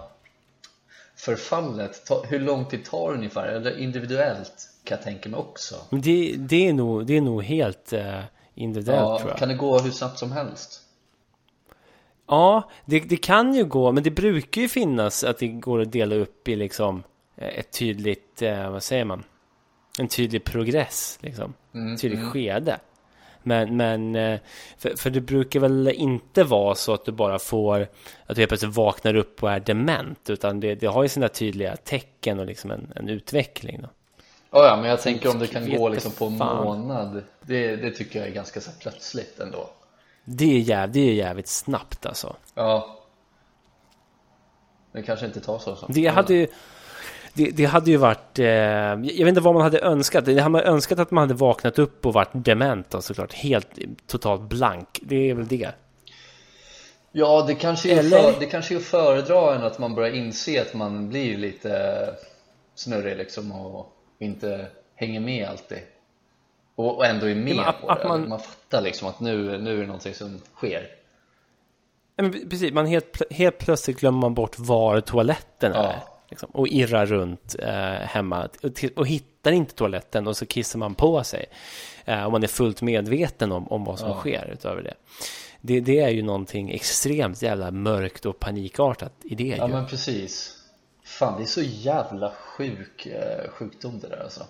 [1.16, 3.46] förfallet, ta, hur lång tid tar det ungefär?
[3.46, 5.76] Eller individuellt kan jag tänka mig också.
[5.90, 8.20] Det, det, är, nog, det är nog helt uh,
[8.54, 9.38] individuellt ja, tror jag.
[9.38, 10.80] Kan det gå hur snabbt som helst?
[12.26, 15.92] Ja, det, det kan ju gå, men det brukar ju finnas att det går att
[15.92, 17.02] dela upp i liksom
[17.36, 19.24] eh, ett tydligt, vad säger man?
[19.98, 21.54] En tydlig progress, liksom.
[21.74, 22.30] Mm, tydligt mm.
[22.30, 22.78] skede.
[23.42, 24.40] Men, men eh,
[24.78, 27.88] för, för, det brukar väl inte vara så att du bara får
[28.26, 31.28] att du helt plötsligt vaknar upp och är dement utan det, det har ju sina
[31.28, 33.80] tydliga tecken och liksom en, en utveckling.
[33.82, 33.88] Då.
[34.58, 37.90] Oh ja, men jag tänker om det kan gå liksom på en månad det, det
[37.90, 39.70] tycker jag är ganska så plötsligt ändå.
[40.24, 42.36] Det är, jäv, det är jävligt snabbt alltså.
[42.54, 42.98] Ja.
[44.92, 45.76] Det kanske inte tar så.
[45.76, 45.86] så.
[45.88, 46.48] Det hade ju
[47.38, 50.24] det, det, hade ju varit, eh, jag vet inte vad man hade önskat.
[50.24, 53.32] Det hade man önskat att man hade vaknat upp och varit dement då, såklart.
[53.32, 53.68] Helt
[54.06, 55.00] totalt blank.
[55.02, 55.70] Det är väl det.
[57.12, 58.32] Ja, det kanske är, Eller...
[58.32, 62.14] för, det kanske är att föredra än att man börjar inse att man blir lite
[62.74, 65.78] snurrig liksom och inte hänger med alltid.
[66.74, 68.08] Och, ändå är med ja, på att det.
[68.08, 68.28] Man...
[68.28, 70.88] man fattar liksom att nu, nu är det någonting som sker.
[72.16, 75.82] Men precis, man helt, helt plötsligt glömmer man bort var toaletten är.
[75.82, 76.17] Ja.
[76.28, 80.94] Liksom, och irrar runt eh, hemma och, och, hittar inte toaletten och så kissar man
[80.94, 81.46] på sig.
[82.04, 84.16] Eh, och man är fullt medveten om, om vad som ja.
[84.16, 84.94] sker utöver det.
[85.60, 85.80] det.
[85.80, 89.56] Det är ju någonting extremt jävla mörkt och panikartat i det.
[89.56, 89.72] Ja ju.
[89.72, 90.54] men precis.
[91.04, 94.44] Fan det är så jävla sjuk eh, sjukdom det där alltså.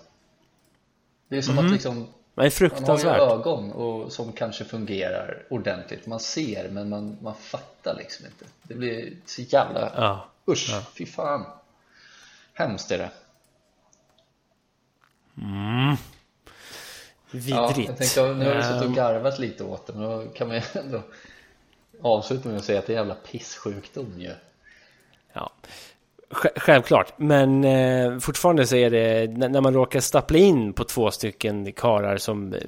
[1.28, 1.66] Det är som mm.
[1.66, 3.18] att liksom det är fruktansvärt.
[3.18, 6.06] Man har ju ögon och, som kanske fungerar ordentligt.
[6.06, 8.44] Man ser men man, man fattar liksom inte.
[8.62, 9.92] Det blir så jävla...
[9.96, 10.28] Ja.
[10.48, 10.82] Usch, ja.
[10.94, 11.44] fy fan.
[12.58, 13.10] Hemskt är det.
[15.42, 15.96] Mm.
[17.30, 17.56] Vidrigt.
[17.56, 18.94] Ja, jag tänkte, nu har vi suttit och ehm.
[18.94, 21.02] garvat lite åt det, men då kan man ju ändå
[22.02, 24.32] avsluta med att säga att det är jävla pissjukdom ju.
[25.32, 25.52] Ja,
[26.56, 27.18] självklart.
[27.18, 32.16] Men eh, fortfarande så är det när man råkar stappla in på två stycken karar
[32.16, 32.60] som eh,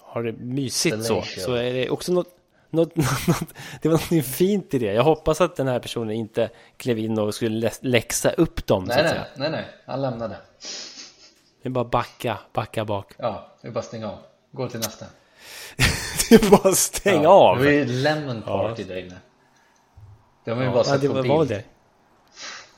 [0.00, 2.36] har det mysigt så, så är det också något
[2.96, 4.92] något, något, det var något fint i det.
[4.92, 8.84] Jag hoppas att den här personen inte klev in och skulle läxa upp dem.
[8.84, 10.36] Nej, nej, nej, nej, han lämnade.
[11.62, 13.12] Det är bara backa, backa bak.
[13.16, 14.18] Ja, det är bara stänga av.
[14.52, 15.06] Gå till nästa.
[16.28, 17.62] det är bara stäng ja, av.
[17.62, 18.88] Det är lemon party ja.
[18.88, 19.16] där inne.
[20.44, 21.34] Det har man ju ja, bara sett det på var, bild.
[21.34, 21.64] Var det?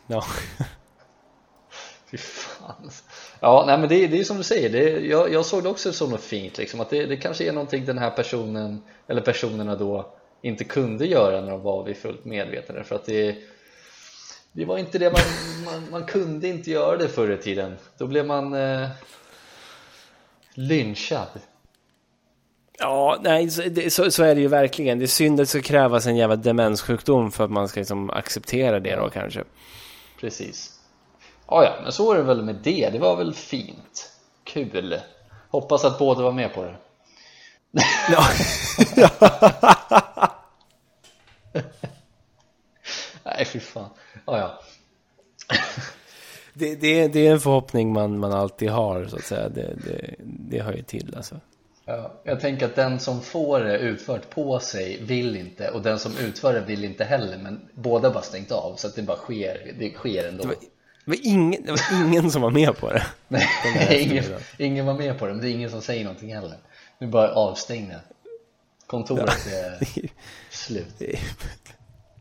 [0.07, 0.25] Ja.
[2.11, 2.91] Fy fan.
[3.41, 5.93] Ja, nej men det, det är som du säger, det, jag, jag såg det också
[5.93, 9.77] som något fint liksom, att det, det kanske är någonting den här personen eller personerna
[9.77, 13.37] då inte kunde göra när de var vid fullt medvetande för att det
[14.53, 15.21] det var inte det man,
[15.65, 18.89] man, man kunde inte göra det förr i tiden då blev man eh,
[20.55, 21.41] lynchad
[22.79, 23.51] Ja, nej,
[23.91, 24.99] så, så, är det ju verkligen.
[24.99, 28.11] Det är synd att det ska krävas en jävla demenssjukdom för att man ska liksom
[28.11, 29.45] acceptera det då kanske.
[30.21, 30.76] Precis.
[31.49, 32.91] Ja, ja, men så är det väl med det.
[32.93, 34.13] Det var väl fint.
[34.45, 35.01] Kul.
[35.49, 36.77] Hoppas att båda var med på det.
[38.11, 38.29] Ja.
[43.25, 43.91] Nej, fy fan.
[44.27, 44.61] Ja, ja.
[46.55, 49.49] det, det, det är en förhoppning man, man alltid har, så att säga.
[49.49, 51.41] Det, det, det hör ju till, alltså.
[51.85, 55.99] Ja, jag tänker att den som får det utfört på sig vill inte och den
[55.99, 59.17] som utför det vill inte heller men båda bara stängt av så att det bara
[59.17, 60.43] sker, det sker ändå.
[60.43, 60.57] Det var,
[61.07, 63.07] det var, ingen, det var ingen som var med på det.
[63.29, 63.49] Nej,
[64.03, 64.25] ingen,
[64.59, 66.57] ingen var med på det, men det är ingen som säger någonting heller.
[66.99, 68.01] Nu bara avstängda.
[68.87, 69.57] Kontoret ja.
[69.57, 69.79] är
[70.51, 70.95] slut.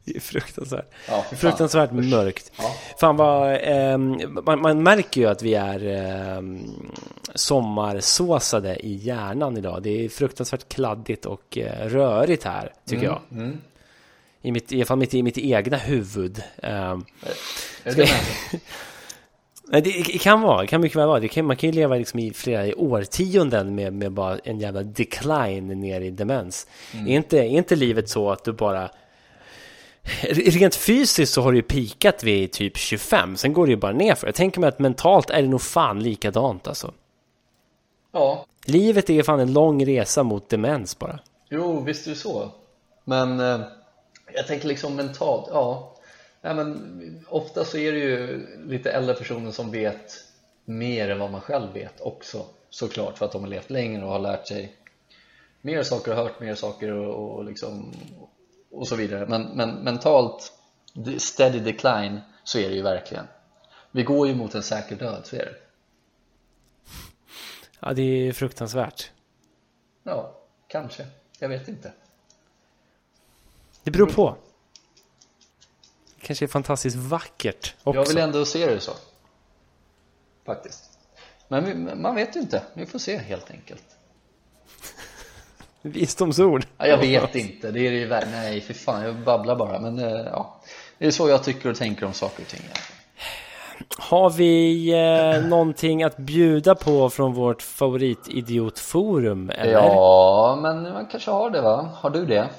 [0.06, 0.91] Det är fruktansvärt.
[1.08, 2.52] Ja, fruktansvärt mörkt.
[2.58, 2.76] Ja.
[3.00, 6.41] Fan vad, eh, man, man, märker ju att vi är eh,
[7.36, 9.84] sommarsåsade i hjärnan idag.
[9.84, 13.41] Det är fruktansvärt kladdigt och eh, rörigt här, tycker mm, jag.
[13.41, 13.62] Mm.
[14.45, 16.43] I mitt, i alla fall mitt, i mitt egna huvud.
[16.58, 16.97] Eh,
[19.71, 21.19] det, det kan vara, det kan mycket väl vara.
[21.19, 24.84] Det kan, man kan ju leva liksom i flera årtionden med, med bara en jävla
[24.84, 26.67] decline ner i demens.
[26.93, 27.08] Mm.
[27.08, 28.89] Är, inte, är inte livet så att du bara
[30.29, 33.91] Rent fysiskt så har det ju pikat vid typ 25, sen går det ju bara
[33.91, 36.93] ner för Jag tänker mig att mentalt är det nog fan likadant alltså.
[38.12, 38.45] Ja.
[38.65, 41.19] Livet är fan en lång resa mot demens bara.
[41.49, 42.51] Jo, visst är det så.
[43.03, 43.60] Men eh,
[44.36, 45.95] jag tänker liksom mentalt, ja.
[46.41, 50.13] Nej, men ofta så är det ju lite äldre personer som vet
[50.65, 54.12] mer än vad man själv vet också såklart för att de har levt längre och
[54.12, 54.76] har lärt sig
[55.62, 57.93] mer saker och hört mer saker och, och liksom
[58.71, 59.26] och så vidare.
[59.26, 60.54] Men, men mentalt
[61.17, 63.28] steady decline så är det ju verkligen.
[63.91, 65.56] Vi går ju mot en säker död, så är det.
[67.80, 69.12] Ja, det är fruktansvärt.
[70.04, 71.06] Ja, kanske,
[71.39, 71.91] jag vet inte
[73.86, 74.36] Det beror på
[76.15, 78.00] det kanske är fantastiskt vackert också.
[78.00, 78.91] Jag vill ändå se det så
[80.45, 80.84] Faktiskt
[81.48, 83.84] Men man vet ju inte, vi får se helt enkelt
[85.82, 86.65] Visdomsord.
[86.78, 88.28] Ja, jag vet inte, det är ju värre.
[88.32, 89.80] Nej, för fan, jag babblar bara.
[89.80, 90.62] Men eh, ja,
[90.98, 92.62] det är så jag tycker och tänker om saker och ting.
[93.98, 99.50] Har vi eh, någonting att bjuda på från vårt favoritidiotforum?
[99.50, 99.71] Eller?
[99.71, 101.89] Ja, men man kanske har det va?
[101.93, 102.50] Har du det?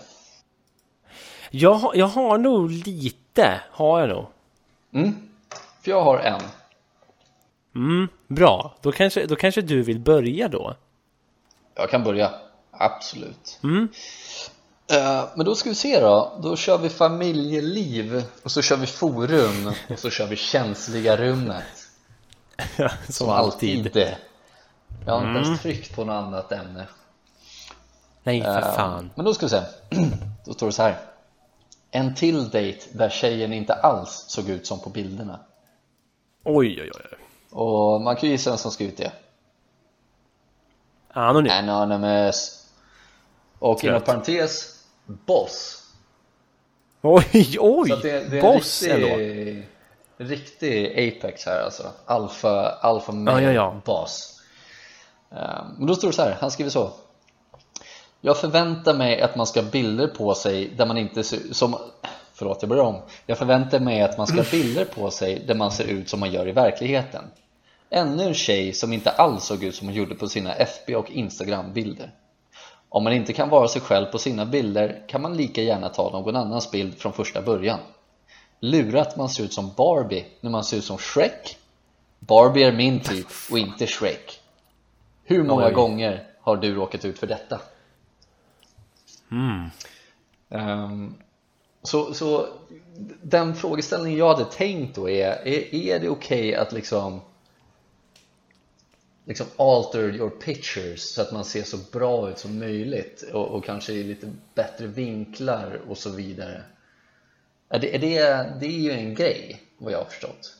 [1.50, 4.26] Jag, jag har nog lite, har jag nog.
[4.94, 5.28] Mm,
[5.82, 6.40] för jag har en.
[7.74, 8.74] Mm, bra.
[8.82, 10.74] Då kanske, då kanske du vill börja då?
[11.74, 12.30] Jag kan börja.
[12.70, 13.58] Absolut.
[13.62, 13.88] Mm.
[14.92, 18.86] Uh, men då ska vi se då, då kör vi familjeliv och så kör vi
[18.86, 21.88] forum och så kör vi känsliga rummet
[22.76, 23.86] Som, Som alltid.
[23.86, 24.16] alltid.
[25.06, 25.42] Jag har inte mm.
[25.42, 26.86] ens tryckt på något annat ämne
[28.22, 29.60] Nej för uh, fan Men då ska vi se,
[30.44, 30.96] då står det så här
[31.96, 35.40] En till dejt där tjejen inte alls såg ut som på bilderna.
[36.44, 37.18] Oj oj oj.
[37.50, 39.12] Och man kan ju gissa vem som skrivit det.
[41.08, 42.66] Anonym Anonymous.
[43.58, 45.84] Och inom parentes, Boss.
[47.02, 47.88] Oj, oj!
[47.88, 49.68] Så det, det är Boss en riktig,
[50.16, 51.92] riktig Apex här alltså.
[52.80, 53.80] Alpha male ja, ja, ja.
[53.84, 54.40] Boss.
[55.28, 55.38] Um,
[55.78, 56.92] Men då står det så här, han skriver så
[58.20, 61.76] Jag förväntar mig att man ska ha bilder på sig där man inte ser som
[62.34, 65.54] Förlåt, jag börjar om Jag förväntar mig att man ska ha bilder på sig där
[65.54, 67.24] man ser ut som man gör i verkligheten
[67.90, 71.10] Ännu en tjej som inte alls såg ut som hon gjorde på sina FB och
[71.10, 72.12] Instagram-bilder
[72.88, 76.10] om man inte kan vara sig själv på sina bilder kan man lika gärna ta
[76.10, 77.78] någon annans bild från första början.
[78.60, 81.58] Lura att man ser ut som Barbie när man ser ut som Shrek.
[82.18, 84.40] Barbie är min typ och inte Shrek.
[85.24, 85.72] Hur många Oj.
[85.72, 87.60] gånger har du råkat ut för detta?
[89.30, 89.70] Mm.
[90.48, 91.14] Um,
[91.82, 92.48] så, så
[93.22, 97.20] den frågeställningen jag hade tänkt då är, är, är det okej okay att liksom
[99.24, 103.64] liksom alter your pictures så att man ser så bra ut som möjligt och, och
[103.64, 106.62] kanske i lite bättre vinklar och så vidare
[107.68, 110.56] är det, är det, det är ju en grej vad jag har förstått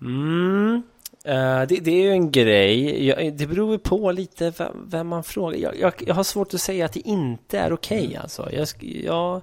[0.00, 0.82] Mm,
[1.28, 3.06] uh, det, det, är ju en grej.
[3.06, 5.58] Jag, det beror på lite vem, vem man frågar.
[5.58, 8.22] Jag, jag, jag, har svårt att säga att det inte är okej okay, mm.
[8.22, 8.48] alltså.
[8.52, 9.42] Jag, jag,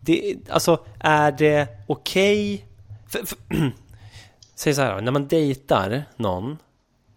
[0.00, 2.66] det, alltså, är det okej?
[3.06, 3.70] Okay?
[4.54, 6.58] Säg så här, när man dejtar någon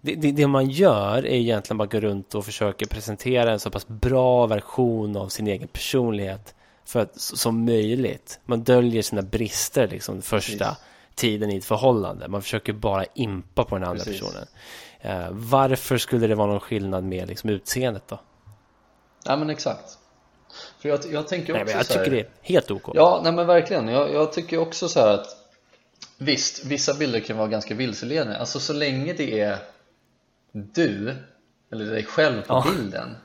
[0.06, 3.60] det, det, det, man gör är egentligen bara att gå runt och försöka presentera en
[3.60, 8.40] så pass bra version av sin egen personlighet för att, som möjligt.
[8.46, 10.84] Man döljer sina brister liksom första Precis.
[11.16, 12.28] Tiden i ett förhållande.
[12.28, 14.22] Man försöker bara impa på den andra Precis.
[14.22, 14.48] personen.
[15.06, 18.20] Uh, varför skulle det vara någon skillnad med liksom, utseendet då?
[19.26, 19.98] Ja men exakt.
[20.80, 22.92] För jag, jag tänker också nej, men jag så tycker här, det är helt ok.
[22.94, 23.88] Ja, nej men verkligen.
[23.88, 25.28] Jag, jag tycker också så här att
[26.18, 28.36] Visst, vissa bilder kan vara ganska vilseledande.
[28.36, 29.58] Alltså så länge det är
[30.52, 31.16] du,
[31.72, 32.66] eller dig själv på ja.
[32.72, 33.16] bilden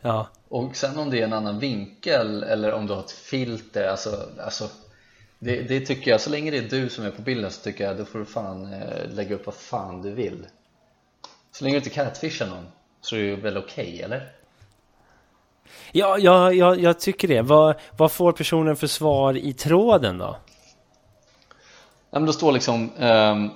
[0.00, 3.88] Ja Och sen om det är en annan vinkel eller om du har ett filter,
[3.88, 4.68] alltså, alltså
[5.38, 7.84] det, det, tycker jag, så länge det är du som är på bilden så tycker
[7.84, 10.46] jag då får du fan eh, lägga upp vad fan du vill
[11.52, 12.66] Så länge du inte catfishar någon
[13.00, 14.32] så är det väl okej, okay, eller?
[15.92, 17.42] Ja, ja, ja, jag tycker det.
[17.42, 20.36] Vad, vad får personen för svar i tråden då?
[22.10, 23.50] Ja, men då står liksom um,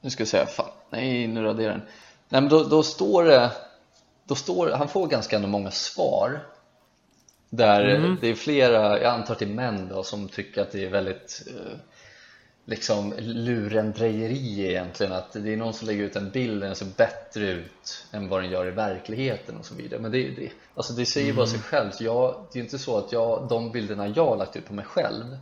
[0.00, 1.82] Nu ska jag säga, fan, nej nu raderar den
[2.28, 3.52] Nej men då, då står det
[4.24, 6.40] då står, Han får ganska många svar
[7.50, 8.16] Där mm.
[8.20, 11.78] det är flera, jag antar till män då som tycker att det är väldigt uh,
[12.64, 15.12] liksom lurendrejeri egentligen.
[15.12, 18.42] Att det är någon som lägger ut en bild den ser bättre ut än vad
[18.42, 20.00] den gör i verkligheten och så vidare.
[20.00, 21.36] Men det, det, alltså det säger mm.
[21.36, 24.56] bara sig självt jag, det är inte så att jag, de bilderna jag har lagt
[24.56, 25.38] ut på mig själv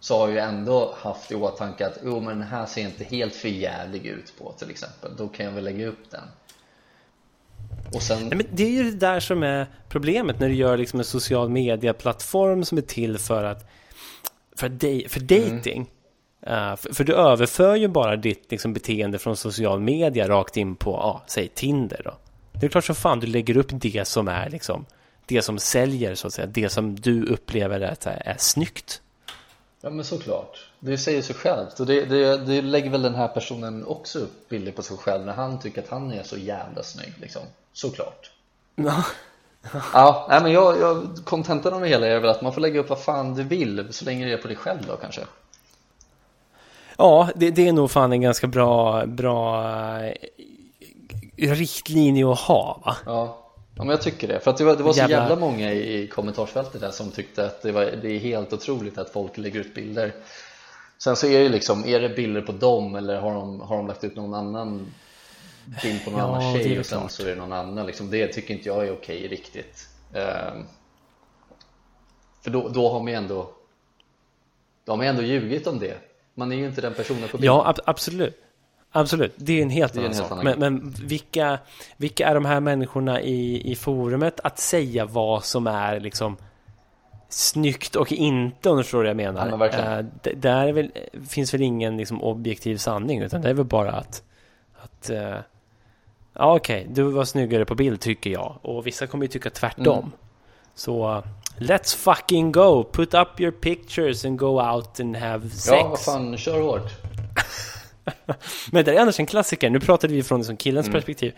[0.00, 3.34] så har jag ändå haft i åtanke att oh, men den här ser inte helt
[3.34, 5.16] förjävlig ut på till exempel.
[5.16, 6.24] Då kan jag väl lägga upp den
[7.92, 8.18] och sen...
[8.20, 11.04] Nej, men det är ju det där som är problemet när du gör liksom en
[11.04, 13.70] social media plattform som är till för att
[14.56, 15.90] för, de, för dating
[16.46, 16.70] mm.
[16.70, 20.76] uh, för, för, du överför ju bara ditt liksom, beteende från social media rakt in
[20.76, 22.14] på, uh, säg Tinder då.
[22.60, 24.84] Det är klart som fan du lägger upp det som är liksom
[25.28, 29.02] det som säljer så att säga, det som du upplever är, är snyggt.
[29.80, 33.28] Ja men såklart, det säger sig självt och det, det, det, lägger väl den här
[33.28, 36.82] personen också upp bilder på sig själv när han tycker att han är så jävla
[36.82, 37.42] snygg liksom,
[37.78, 38.30] såklart.
[38.74, 39.04] Ja.
[39.92, 42.80] Ja, nej, men jag, jag, kontentan av det hela är väl att man får lägga
[42.80, 45.20] upp vad fan du vill så länge det är på dig själv då kanske.
[46.96, 49.64] Ja, det, det är nog fan en ganska bra, bra
[51.36, 52.96] eh, riktlinje att ha va?
[53.06, 53.44] Ja.
[53.76, 55.72] Ja men jag tycker det, för att det var, det var så jävla, jävla många
[55.72, 59.38] i, i kommentarsfältet där som tyckte att det, var, det är helt otroligt att folk
[59.38, 60.12] lägger ut bilder.
[60.98, 63.86] Sen så är det liksom, är det bilder på dem eller har de, har de
[63.86, 64.86] lagt ut någon annan
[65.82, 67.10] bild på någon ja, annan tjej och sen klart.
[67.10, 69.88] så är det någon annan liksom, Det tycker inte jag är okej riktigt.
[70.12, 70.66] Um,
[72.40, 73.50] För då, då har man ju ändå
[74.84, 75.98] Då har man ändå ljugit om det.
[76.34, 77.54] Man är ju inte den personen på bilden.
[77.54, 78.44] Ja ab absolut.
[78.92, 80.44] Absolut, det är en helt är annan sak.
[80.44, 81.58] Men, men, vilka,
[81.96, 84.40] vilka är de här människorna i, i forumet?
[84.40, 86.36] Att säga vad som är liksom
[87.28, 89.70] snyggt och inte om du förstår vad jag menar.
[89.72, 90.06] Ja, uh,
[90.36, 90.92] där väl,
[91.28, 94.22] finns väl ingen liksom, objektiv sanning utan det är väl bara att,
[94.82, 95.36] att uh,
[96.38, 99.50] ja okej, okay, du var snyggare på bild tycker jag och vissa kommer ju tycka
[99.50, 99.98] tvärtom.
[99.98, 100.10] Mm.
[100.74, 101.22] Så
[101.58, 105.66] let's fucking go, put up your pictures and go out and have sex.
[105.66, 106.90] Ja, vad fan, kör hårt.
[108.72, 109.70] Men det är annars en klassiker.
[109.70, 110.92] Nu pratade vi från liksom killens mm.
[110.92, 111.32] perspektiv.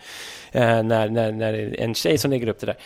[0.51, 2.77] Eh, när, när, när en tjej som lägger upp det där.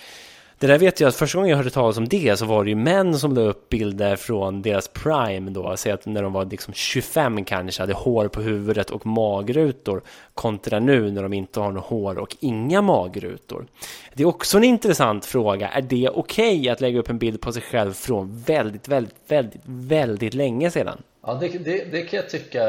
[0.59, 2.69] Det där vet jag att första gången jag hörde talas om det så var det
[2.69, 5.77] ju män som la upp bilder från deras prime då.
[5.77, 10.01] Säg att när de var liksom 25 kanske, hade hår på huvudet och magrutor.
[10.33, 13.67] Kontra nu när de inte har något hår och inga magrutor.
[14.13, 15.69] Det är också en intressant fråga.
[15.69, 19.15] Är det okej okay att lägga upp en bild på sig själv från väldigt, väldigt,
[19.27, 21.01] väldigt, väldigt länge sedan?
[21.21, 22.63] Ja, det, det, det kan jag tycka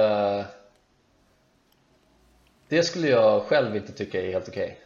[2.68, 4.85] det skulle jag själv inte tycka är helt okej okay.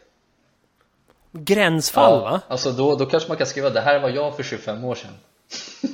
[1.31, 2.41] Gränsfall ja, va?
[2.47, 5.11] Alltså då, då kanske man kan skriva det här var jag för 25 år sedan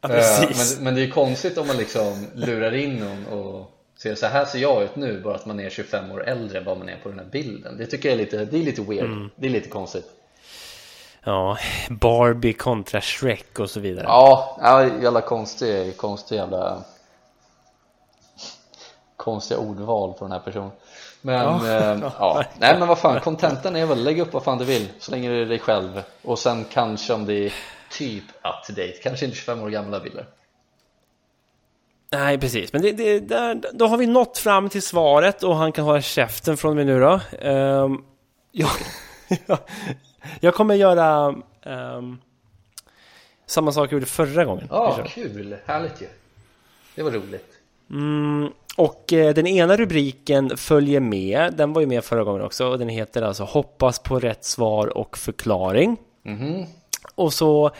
[0.00, 0.76] ja, precis.
[0.76, 4.44] men, men det är konstigt om man liksom lurar in någon och säger så här
[4.44, 6.96] ser jag ut nu bara att man är 25 år äldre än vad man är
[6.96, 9.30] på den här bilden Det tycker jag är lite, det är lite weird, mm.
[9.36, 10.06] det är lite konstigt
[11.24, 11.58] Ja,
[11.90, 16.84] Barbie kontra Shrek och så vidare Ja, ja jävla konstig, konstig jävla
[19.16, 20.70] konstiga ordval på den här personen
[21.20, 22.44] men ja, eh, ja.
[22.58, 25.30] nej men vad fan, kontentan är väl lägg upp vad fan du vill så länge
[25.30, 27.52] det är dig själv och sen kanske om det är
[27.90, 30.26] typ up to date, kanske inte 25 år gamla bilder
[32.10, 32.72] Nej, precis.
[32.72, 36.02] Men det, det, där, då har vi nått fram till svaret och han kan hålla
[36.02, 37.20] käften från mig nu då.
[37.48, 38.04] Um,
[38.52, 38.70] jag,
[40.40, 42.20] jag kommer göra um,
[43.46, 44.66] samma sak jag gjorde förra gången.
[44.70, 45.56] Ja, ah, kul.
[45.66, 46.08] Härligt ju.
[46.94, 47.52] Det var roligt.
[47.90, 51.54] Mm, och eh, den ena rubriken följer med.
[51.54, 52.66] Den var ju med förra gången också.
[52.68, 55.96] Och den heter alltså Hoppas på rätt svar och förklaring.
[56.24, 56.66] Mm -hmm.
[57.14, 57.70] Och så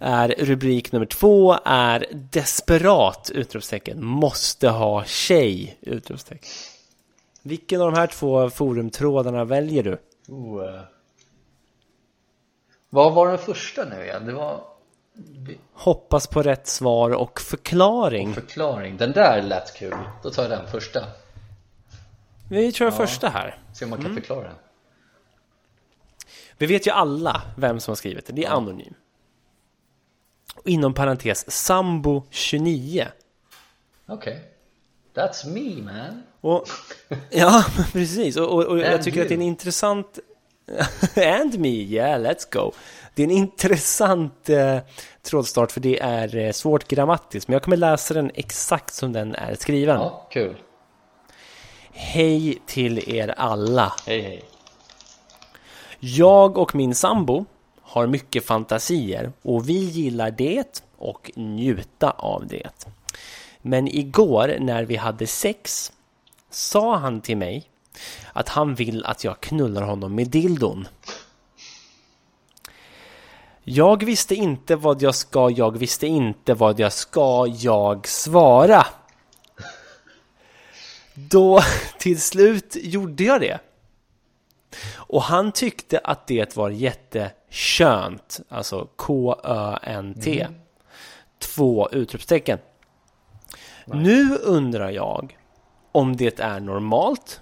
[0.00, 3.30] är rubrik nummer två är Desperat!
[3.34, 4.04] Utropstecken.
[4.04, 5.78] Måste ha tjej!
[5.80, 6.50] Utropstecken.
[7.42, 9.98] Vilken av de här två forumtrådarna väljer du?
[10.28, 10.80] Oh.
[12.90, 14.26] Vad var den första nu igen?
[14.26, 14.71] Det var...
[15.72, 18.28] Hoppas på rätt svar och förklaring.
[18.28, 18.96] Och förklaring.
[18.96, 19.96] Den där lät kul.
[20.22, 21.04] Då tar jag den första.
[22.50, 22.92] Vi kör ja.
[22.92, 23.58] första här.
[23.74, 24.20] Se om man kan mm.
[24.20, 24.56] förklara den.
[26.58, 28.32] Vi vet ju alla vem som har skrivit det.
[28.32, 28.94] Det är anonym.
[30.54, 33.06] Och inom parentes sambo 29.
[34.06, 34.32] Okej.
[34.32, 34.42] Okay.
[35.14, 36.22] That's me man.
[36.40, 36.68] Och,
[37.30, 38.36] ja, precis.
[38.36, 39.24] Och, och, och jag tycker you.
[39.24, 40.18] att det är en intressant...
[41.16, 42.72] And me, yeah, let's go.
[43.14, 44.78] Det är en intressant eh,
[45.22, 47.48] trådstart för det är eh, svårt grammatiskt.
[47.48, 49.96] Men jag kommer läsa den exakt som den är skriven.
[49.96, 50.56] Ja, kul.
[51.92, 53.92] Hej till er alla.
[54.06, 54.42] Hej, hej.
[56.00, 57.44] Jag och min sambo
[57.82, 62.86] har mycket fantasier och vi gillar det och njuta av det.
[63.62, 65.92] Men igår när vi hade sex
[66.50, 67.68] sa han till mig
[68.32, 70.88] att han vill att jag knullar honom med dildon.
[73.64, 78.86] Jag visste inte vad jag ska, jag visste inte vad jag ska, jag svara.
[81.14, 81.60] Då
[81.98, 83.58] till slut gjorde jag det.
[84.94, 90.40] Och han tyckte att det var jättekönt, alltså K-Ö-N-T.
[90.40, 90.54] Mm.
[91.38, 92.58] Två utropstecken.
[93.86, 93.98] Nej.
[93.98, 95.38] Nu undrar jag
[95.92, 97.40] om det är normalt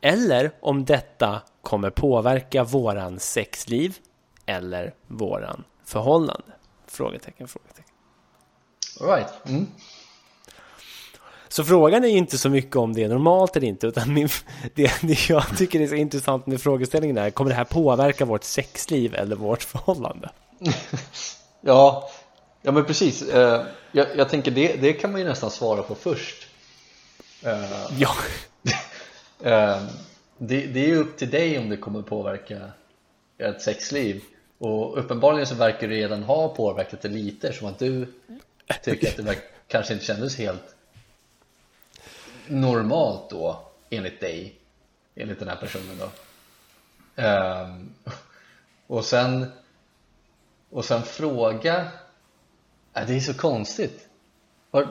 [0.00, 3.98] eller om detta kommer påverka våran sexliv
[4.46, 6.52] eller våran förhållande?
[6.86, 7.94] Frågetecken, frågetecken.
[9.00, 9.46] All right.
[9.46, 9.66] Mm.
[11.48, 14.28] Så frågan är ju inte så mycket om det är normalt eller inte, utan min,
[14.74, 18.44] det, det jag tycker är så intressant med frågeställningen är, kommer det här påverka vårt
[18.44, 20.30] sexliv eller vårt förhållande?
[21.60, 22.10] ja,
[22.62, 23.22] ja men precis.
[23.22, 23.62] Uh,
[23.92, 26.48] jag, jag, tänker det, det kan man ju nästan svara på först.
[27.46, 28.10] Uh, ja.
[29.46, 29.82] uh,
[30.38, 32.60] det, det är ju upp till dig om det kommer påverka
[33.38, 34.22] ett sexliv.
[34.62, 38.12] Och uppenbarligen så verkar det redan ha påverkat det lite, som att du
[38.82, 39.38] tycker att det
[39.68, 40.74] kanske inte kändes helt
[42.46, 44.54] normalt då, enligt dig,
[45.14, 46.10] enligt den här personen då.
[47.22, 47.94] Um,
[48.86, 49.52] och sen
[50.70, 51.88] och sen fråga,
[52.94, 54.08] äh, det är så konstigt.
[54.70, 54.82] Var,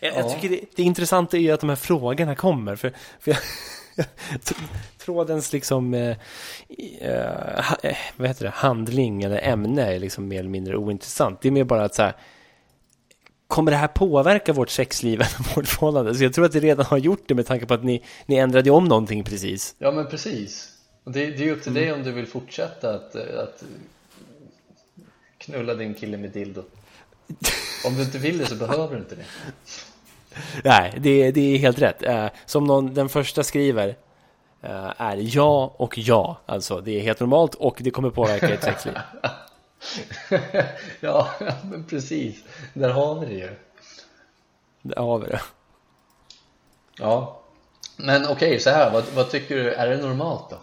[0.00, 0.18] jag, ja.
[0.18, 3.40] jag, tycker det, det intressanta är ju att de här frågorna kommer, för, för jag,
[5.08, 6.16] trådens liksom eh,
[7.00, 11.40] eh, eh, vad heter det, handling eller ämne är liksom mer eller mindre ointressant.
[11.40, 12.16] Det är mer bara att så här,
[13.46, 16.14] kommer det här påverka vårt sexliv eller vårt förhållande?
[16.14, 18.36] Så jag tror att det redan har gjort det med tanke på att ni, ni
[18.36, 19.74] ändrade om någonting precis.
[19.78, 20.68] Ja, men precis.
[21.04, 21.82] Och det, det är upp till mm.
[21.82, 23.64] dig om du vill fortsätta att, att
[25.38, 26.62] knulla din kille med dildo.
[27.86, 29.24] Om du inte vill det så behöver du inte det.
[30.64, 32.02] Nej, det, det är helt rätt.
[32.02, 33.94] Eh, som någon, den första skriver eh,
[34.60, 36.36] är ja och ja.
[36.46, 38.94] Alltså, det är helt normalt och det kommer påverka ert sexliv.
[41.00, 41.28] ja,
[41.70, 42.44] men precis.
[42.74, 43.50] Där har vi det ju.
[44.82, 45.40] Där har vi det.
[46.98, 47.40] Ja.
[47.96, 48.90] Men okej, okay, så här.
[48.90, 49.72] Vad, vad, tycker du?
[49.72, 50.56] Är det normalt då?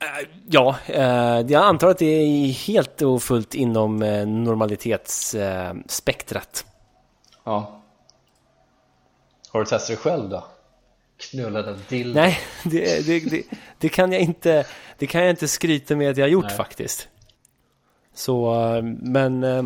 [0.00, 6.64] Eh, ja, eh, jag antar att det är helt och fullt inom eh, normalitetsspektrat.
[7.44, 7.80] Ja.
[9.50, 10.44] Har du testat det själv då?
[11.18, 12.14] Knullade dill?
[12.14, 13.42] Nej, det, det, det,
[13.78, 14.66] det, kan jag inte,
[14.98, 16.56] det kan jag inte skryta med att jag har gjort Nej.
[16.56, 17.08] faktiskt.
[18.14, 18.54] Så,
[19.00, 19.64] men eh,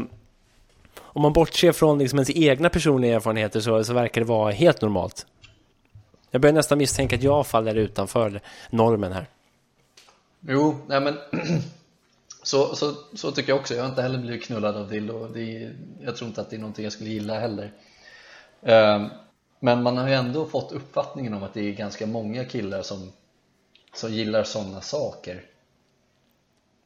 [0.98, 4.82] om man bortser från liksom ens egna personliga erfarenheter så, så verkar det vara helt
[4.82, 5.26] normalt.
[6.30, 8.40] Jag börjar nästan misstänka att jag faller utanför
[8.70, 9.26] normen här.
[10.40, 11.18] Jo, nej men
[12.42, 13.74] så, så, så tycker jag också.
[13.74, 15.28] Jag har inte heller blivit knullad av dildo.
[15.28, 17.72] Det är, jag tror inte att det är någonting jag skulle gilla heller.
[18.60, 19.10] Um,
[19.64, 23.12] men man har ju ändå fått uppfattningen om att det är ganska många killar som,
[23.94, 25.44] som gillar sådana saker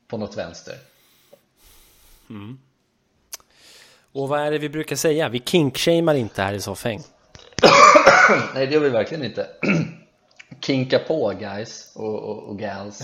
[0.09, 0.74] på något vänster.
[2.31, 2.59] Mm.
[4.12, 5.29] Och vad är det vi brukar säga?
[5.29, 7.03] Vi kinkshamear inte här i Soffhäng.
[8.55, 9.47] Nej, det gör vi verkligen inte.
[10.61, 12.99] Kinka på guys och, och, och gals.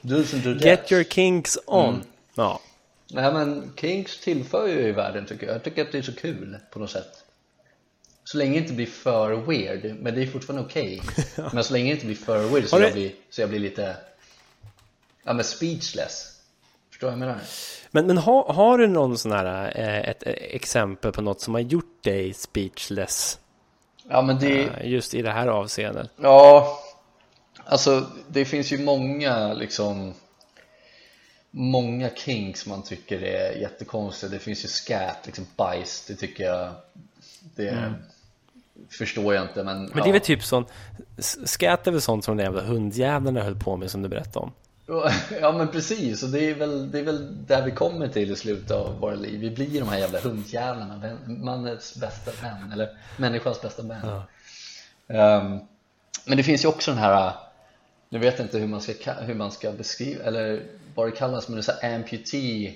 [0.00, 1.94] do some do Get your kinks on.
[1.94, 2.06] Mm.
[2.34, 2.60] Ja.
[3.10, 5.54] Nej men kinks tillför ju i världen tycker jag.
[5.54, 7.24] Jag tycker att det är så kul på något sätt.
[8.32, 11.44] Så länge det inte blir för weird, men det är fortfarande okej okay.
[11.52, 13.96] Men så länge det inte blir för weird så, jag, blir, så jag blir lite
[15.24, 16.40] Ja men speechless
[16.90, 17.40] Förstår du vad jag menar?
[17.90, 21.54] Men, men har, har du någon sån här, eh, ett eh, exempel på något som
[21.54, 23.38] har gjort dig speechless?
[24.08, 26.10] Ja men det, eh, Just i det här avseendet.
[26.16, 26.78] ja
[27.64, 30.14] Alltså det finns ju många liksom
[31.50, 36.72] Många kinks man tycker är jättekonstiga Det finns ju scat, liksom bajs, det tycker jag
[37.54, 37.94] Det
[38.90, 39.82] förstår jag inte men.
[39.84, 40.02] Men ja.
[40.04, 40.64] det är väl typ sån,
[41.18, 44.38] s- skat är väl sånt som de jävla hundjävlarna höll på med som du berättade
[44.46, 44.52] om.
[45.40, 48.36] Ja men precis, och det är, väl, det är väl där vi kommer till i
[48.36, 53.62] slutet av våra liv Vi blir de här jävla hundjävlarna, mannens bästa vän, eller människans
[53.62, 54.20] bästa vän
[55.08, 55.58] Ehm,
[56.24, 57.32] Men det finns ju också den här,
[58.08, 60.62] nu vet jag inte hur man ska, ka- hur man ska beskriva, eller
[60.94, 62.74] vad det kallas, men det är så här amputee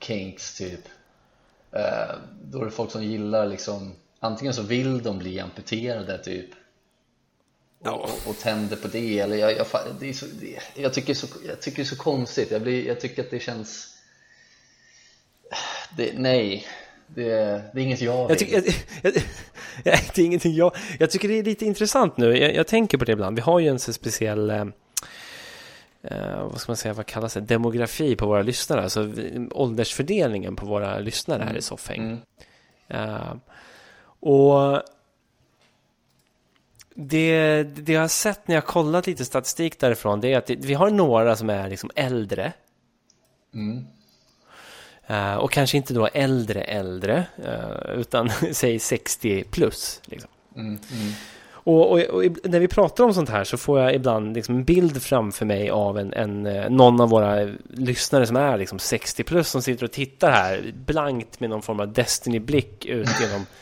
[0.00, 0.80] kinks typ
[1.72, 6.50] Ehm, Då är det folk som gillar liksom, antingen så vill de bli amputerade typ
[7.80, 9.66] och, och, och tänder på det eller jag, jag,
[10.00, 13.00] det så, det, jag, tycker så, jag tycker det är så konstigt jag, blir, jag
[13.00, 13.94] tycker att det känns
[15.96, 16.66] det, nej
[17.14, 17.24] det,
[17.72, 18.54] det är inget jag vill Jag tycker,
[19.02, 19.14] jag,
[19.84, 20.76] jag, det är ingenting jag...
[20.98, 22.36] Jag tycker det är lite intressant nu.
[22.36, 23.36] Jag, tänker på det ibland.
[23.36, 24.50] Vi har ju en så speciell...
[24.50, 24.66] Eh,
[26.02, 27.40] eh, vad ska man säga, vad kallas det?
[27.40, 28.82] Demografi på våra lyssnare.
[28.82, 29.12] Alltså
[29.50, 32.00] åldersfördelningen på våra lyssnare här i Soffhäng.
[32.00, 32.20] Mm.
[32.88, 33.34] Eh,
[34.20, 34.82] och
[36.94, 40.46] det, det jag har sett när jag har kollat lite statistik därifrån det är att
[40.46, 42.52] det, vi har några som är liksom äldre.
[43.54, 43.86] Mm.
[45.06, 50.00] Eh, och kanske inte då äldre äldre, eh, utan säg 60 plus.
[50.04, 50.30] Liksom.
[50.56, 51.12] Mm, mm.
[51.50, 54.64] Och, och, och när vi pratar om sånt här så får jag ibland liksom en
[54.64, 59.24] bild framför mig av en, en, eh, någon av våra lyssnare som är liksom 60
[59.24, 63.46] plus som sitter och tittar här blankt med någon form av Destiny-blick ut genom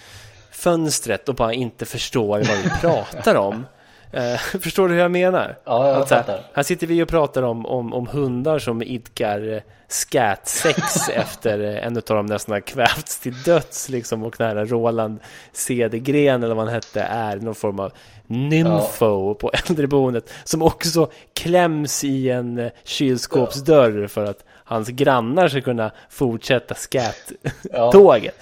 [0.56, 3.66] fönstret och bara inte förstår vad vi pratar om.
[4.12, 5.58] Eh, förstår du hur jag menar?
[5.64, 6.40] Ja, jag Att så här, fattar.
[6.52, 11.86] här sitter vi och pratar om, om, om hundar som idkar eh, scat-sex efter eh,
[11.86, 15.18] en av dem nästan har kvävts till döds liksom och nära Roland
[15.52, 17.92] Cedergren eller vad han hette är någon form av
[18.26, 25.60] nymfo på äldreboendet som också kläms i en eh, kylskåpsdörr för att hans grannar ska
[25.60, 28.34] kunna fortsätta scat-tåget.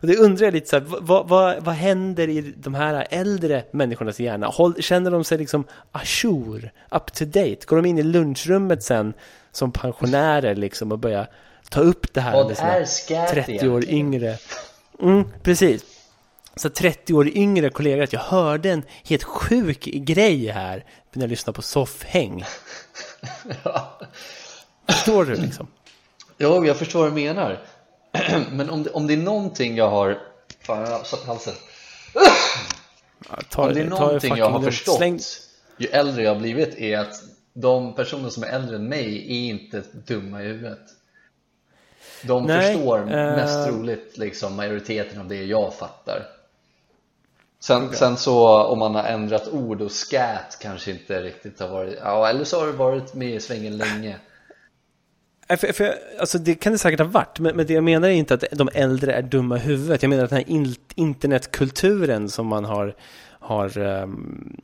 [0.00, 3.64] Och det undrar jag lite så här, vad, vad, vad händer i de här äldre
[3.70, 4.46] människornas hjärna?
[4.46, 7.56] Håll, känner de sig liksom ajour, up to date?
[7.66, 9.14] Går de in i lunchrummet sen
[9.52, 11.26] som pensionärer liksom och börjar
[11.70, 13.98] ta upp det här Vad med sina är scat 30 år egentligen?
[13.98, 14.36] yngre?
[15.02, 15.82] Mm, precis.
[16.56, 21.30] Så 30 år yngre kollegor att jag hörde en helt sjuk grej här när jag
[21.30, 22.44] lyssnade på Soffhäng.
[24.88, 25.66] Förstår du liksom?
[26.38, 27.58] Jo, jag förstår vad du menar.
[28.52, 30.18] Men om det, om det är någonting jag har
[30.60, 31.54] Fan, jag har satt halsen.
[33.28, 35.20] Ja, ta, Om det är någonting jag har förstått Släng-
[35.76, 37.22] Ju äldre jag har blivit är att
[37.52, 40.78] De personer som är äldre än mig är inte dumma i huvudet.
[42.22, 46.22] De Nej, förstår eh, mest troligt liksom majoriteten av det jag fattar.
[47.60, 51.98] Sen, sen så om man har ändrat ord och scat kanske inte riktigt har varit
[52.02, 54.16] Ja, eller så har det varit med i svängen länge
[55.56, 58.12] För, för, alltså det kan det säkert ha varit, men, men det jag menar är
[58.12, 60.02] inte att de äldre är dumma i huvudet.
[60.02, 62.94] Jag menar att den här in, internetkulturen som man har,
[63.40, 64.56] har ehm,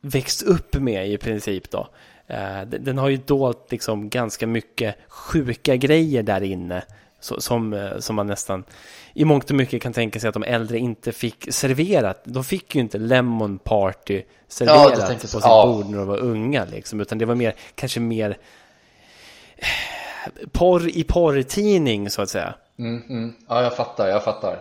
[0.00, 1.88] växt upp med i princip då.
[2.26, 6.82] eh, den, den har ju dolt liksom ganska mycket sjuka grejer där inne.
[7.20, 8.64] Så, som, eh, som man nästan
[9.14, 12.20] i mångt och mycket kan tänka sig att de äldre inte fick serverat.
[12.24, 15.66] De fick ju inte Lemon Party serverat tänker på sitt Ja.
[15.66, 16.64] bord när de var unga.
[16.64, 18.38] Liksom, utan det var mer, kanske mer
[20.52, 22.54] porr i porrtidning så att säga.
[22.78, 23.34] Mm, mm.
[23.48, 24.58] Ja, jag fattar, jag fattar.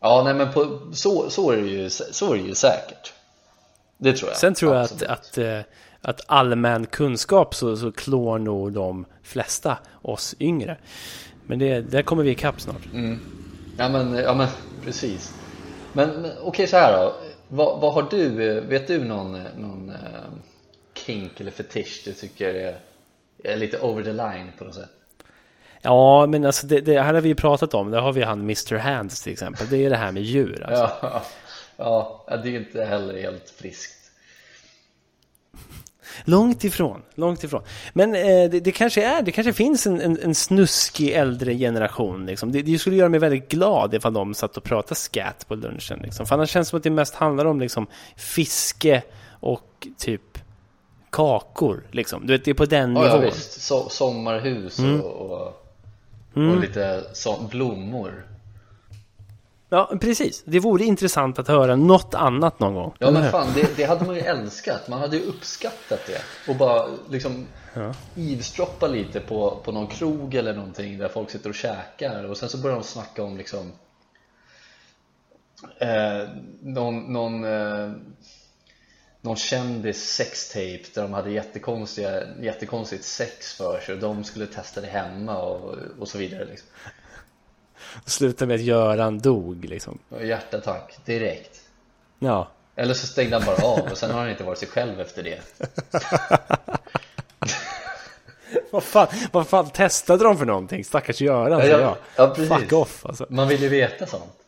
[0.00, 3.12] Ja, nej men på, så, så, är det ju, så är det ju säkert.
[3.98, 4.38] Det tror jag.
[4.38, 5.10] Sen tror jag att, Absolut.
[5.10, 5.60] att, eh,
[6.00, 10.76] att allmän kunskap så, så klår nog de flesta oss yngre.
[11.46, 12.86] Men det, där kommer vi ikapp snart.
[12.92, 13.20] Mm.
[13.78, 14.48] Ja, men, ja, men
[14.84, 15.34] precis.
[15.92, 17.14] Men, men okej, så här då.
[17.48, 19.92] Vad, vad har du, eh, vet du någon, eh, någon
[20.94, 22.78] kink eller fetisch du tycker är,
[23.44, 24.90] är lite over the line på något sätt?
[25.82, 27.90] Ja, men alltså det, det här har vi ju pratat om.
[27.90, 28.76] Där har vi han Mr.
[28.76, 29.66] Hands till exempel.
[29.70, 30.64] Det är det här med djur.
[30.66, 30.90] Alltså.
[31.02, 31.22] Ja,
[31.76, 34.04] ja, ja, det är inte heller helt friskt.
[36.24, 37.62] Långt ifrån, långt ifrån.
[37.92, 42.26] Men eh, det, det kanske är, det kanske finns en, en, en snuskig äldre generation.
[42.26, 42.52] Liksom.
[42.52, 45.98] Det, det skulle göra mig väldigt glad ifall de satt och pratade scat på lunchen.
[46.02, 46.26] Liksom.
[46.26, 47.86] För annars känns det som att det mest handlar om liksom,
[48.16, 49.02] fiske
[49.40, 50.33] och typ
[51.14, 51.82] kakor.
[51.90, 52.26] Liksom.
[52.26, 53.24] Du vet, det är på den Ja, ja nivån.
[53.24, 53.60] visst.
[53.60, 55.00] So sommarhus Mm.
[55.00, 55.46] och, och,
[56.34, 58.26] och lite så, blommor.
[59.68, 60.42] Ja, precis.
[60.46, 62.94] Det vore intressant att höra något annat någon gång.
[62.98, 64.88] Ja men fan, det, det hade man ju älskat.
[64.88, 66.50] Man hade ju uppskattat det.
[66.50, 67.94] Och bara liksom ja.
[68.16, 72.48] eavesdroppa lite på, på någon krog eller någonting där folk sitter och käkar och sen
[72.48, 73.72] så börjar de snacka om liksom
[75.78, 76.28] eh,
[76.62, 77.90] någon, någon, eh,
[79.24, 84.80] någon kändis sextape där de hade jättekonstiga, jättekonstigt sex för sig och de skulle testa
[84.80, 86.68] det hemma och, och så vidare liksom.
[88.04, 89.98] Sluta med att Göran dog liksom.
[90.20, 91.60] Hjärtattack direkt.
[92.18, 92.48] Ja.
[92.76, 95.22] Eller så stängde han bara av och sen har han inte varit sig själv efter
[95.22, 95.40] det.
[98.70, 100.84] vad, fan, vad fan testade de för någonting?
[100.84, 102.48] Stackars Göran ja, ja, ja, precis.
[102.48, 103.26] Fuck off alltså.
[103.28, 104.43] Man vill ju veta sånt.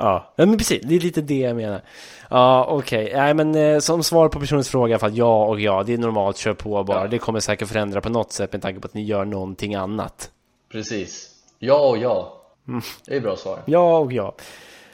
[0.00, 0.82] Ja, men precis.
[0.84, 1.82] Det är lite det jag menar.
[2.30, 3.04] Ja, okej.
[3.04, 3.20] Okay.
[3.20, 5.98] Nej, men eh, som svar på personens fråga för att ja och ja, det är
[5.98, 7.00] normalt, kör på bara.
[7.00, 7.06] Ja.
[7.06, 10.30] Det kommer säkert förändra på något sätt med tanke på att ni gör någonting annat.
[10.72, 11.30] Precis.
[11.58, 12.42] Ja och ja.
[12.68, 12.82] Mm.
[13.06, 13.62] Det är bra svar.
[13.64, 14.34] Ja och ja.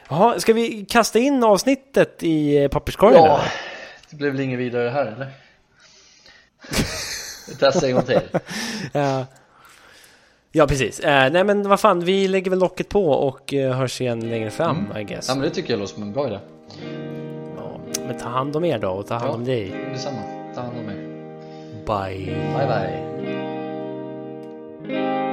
[0.08, 3.24] Jaha, ska vi kasta in avsnittet i eh, papperskorgen?
[3.24, 3.52] Ja, eller?
[4.10, 5.30] det blev väl inget vidare här eller?
[7.48, 8.20] Vi testar en gång till.
[8.92, 9.26] ja.
[10.56, 11.00] Ja, precis.
[11.00, 14.50] Eh, nej, men vad fan, vi lägger väl locket på och eh, hörs igen längre
[14.50, 14.96] fram, mm.
[14.96, 15.28] I guess.
[15.28, 16.38] Ja, men det tycker jag låter som en bra idé.
[17.56, 19.74] Ja, men ta hand om er då och ta hand ja, om dig.
[19.92, 20.22] Detsamma.
[20.54, 20.96] Ta hand om er.
[21.86, 22.34] Bye.
[22.56, 22.66] Bye,
[24.88, 25.25] bye.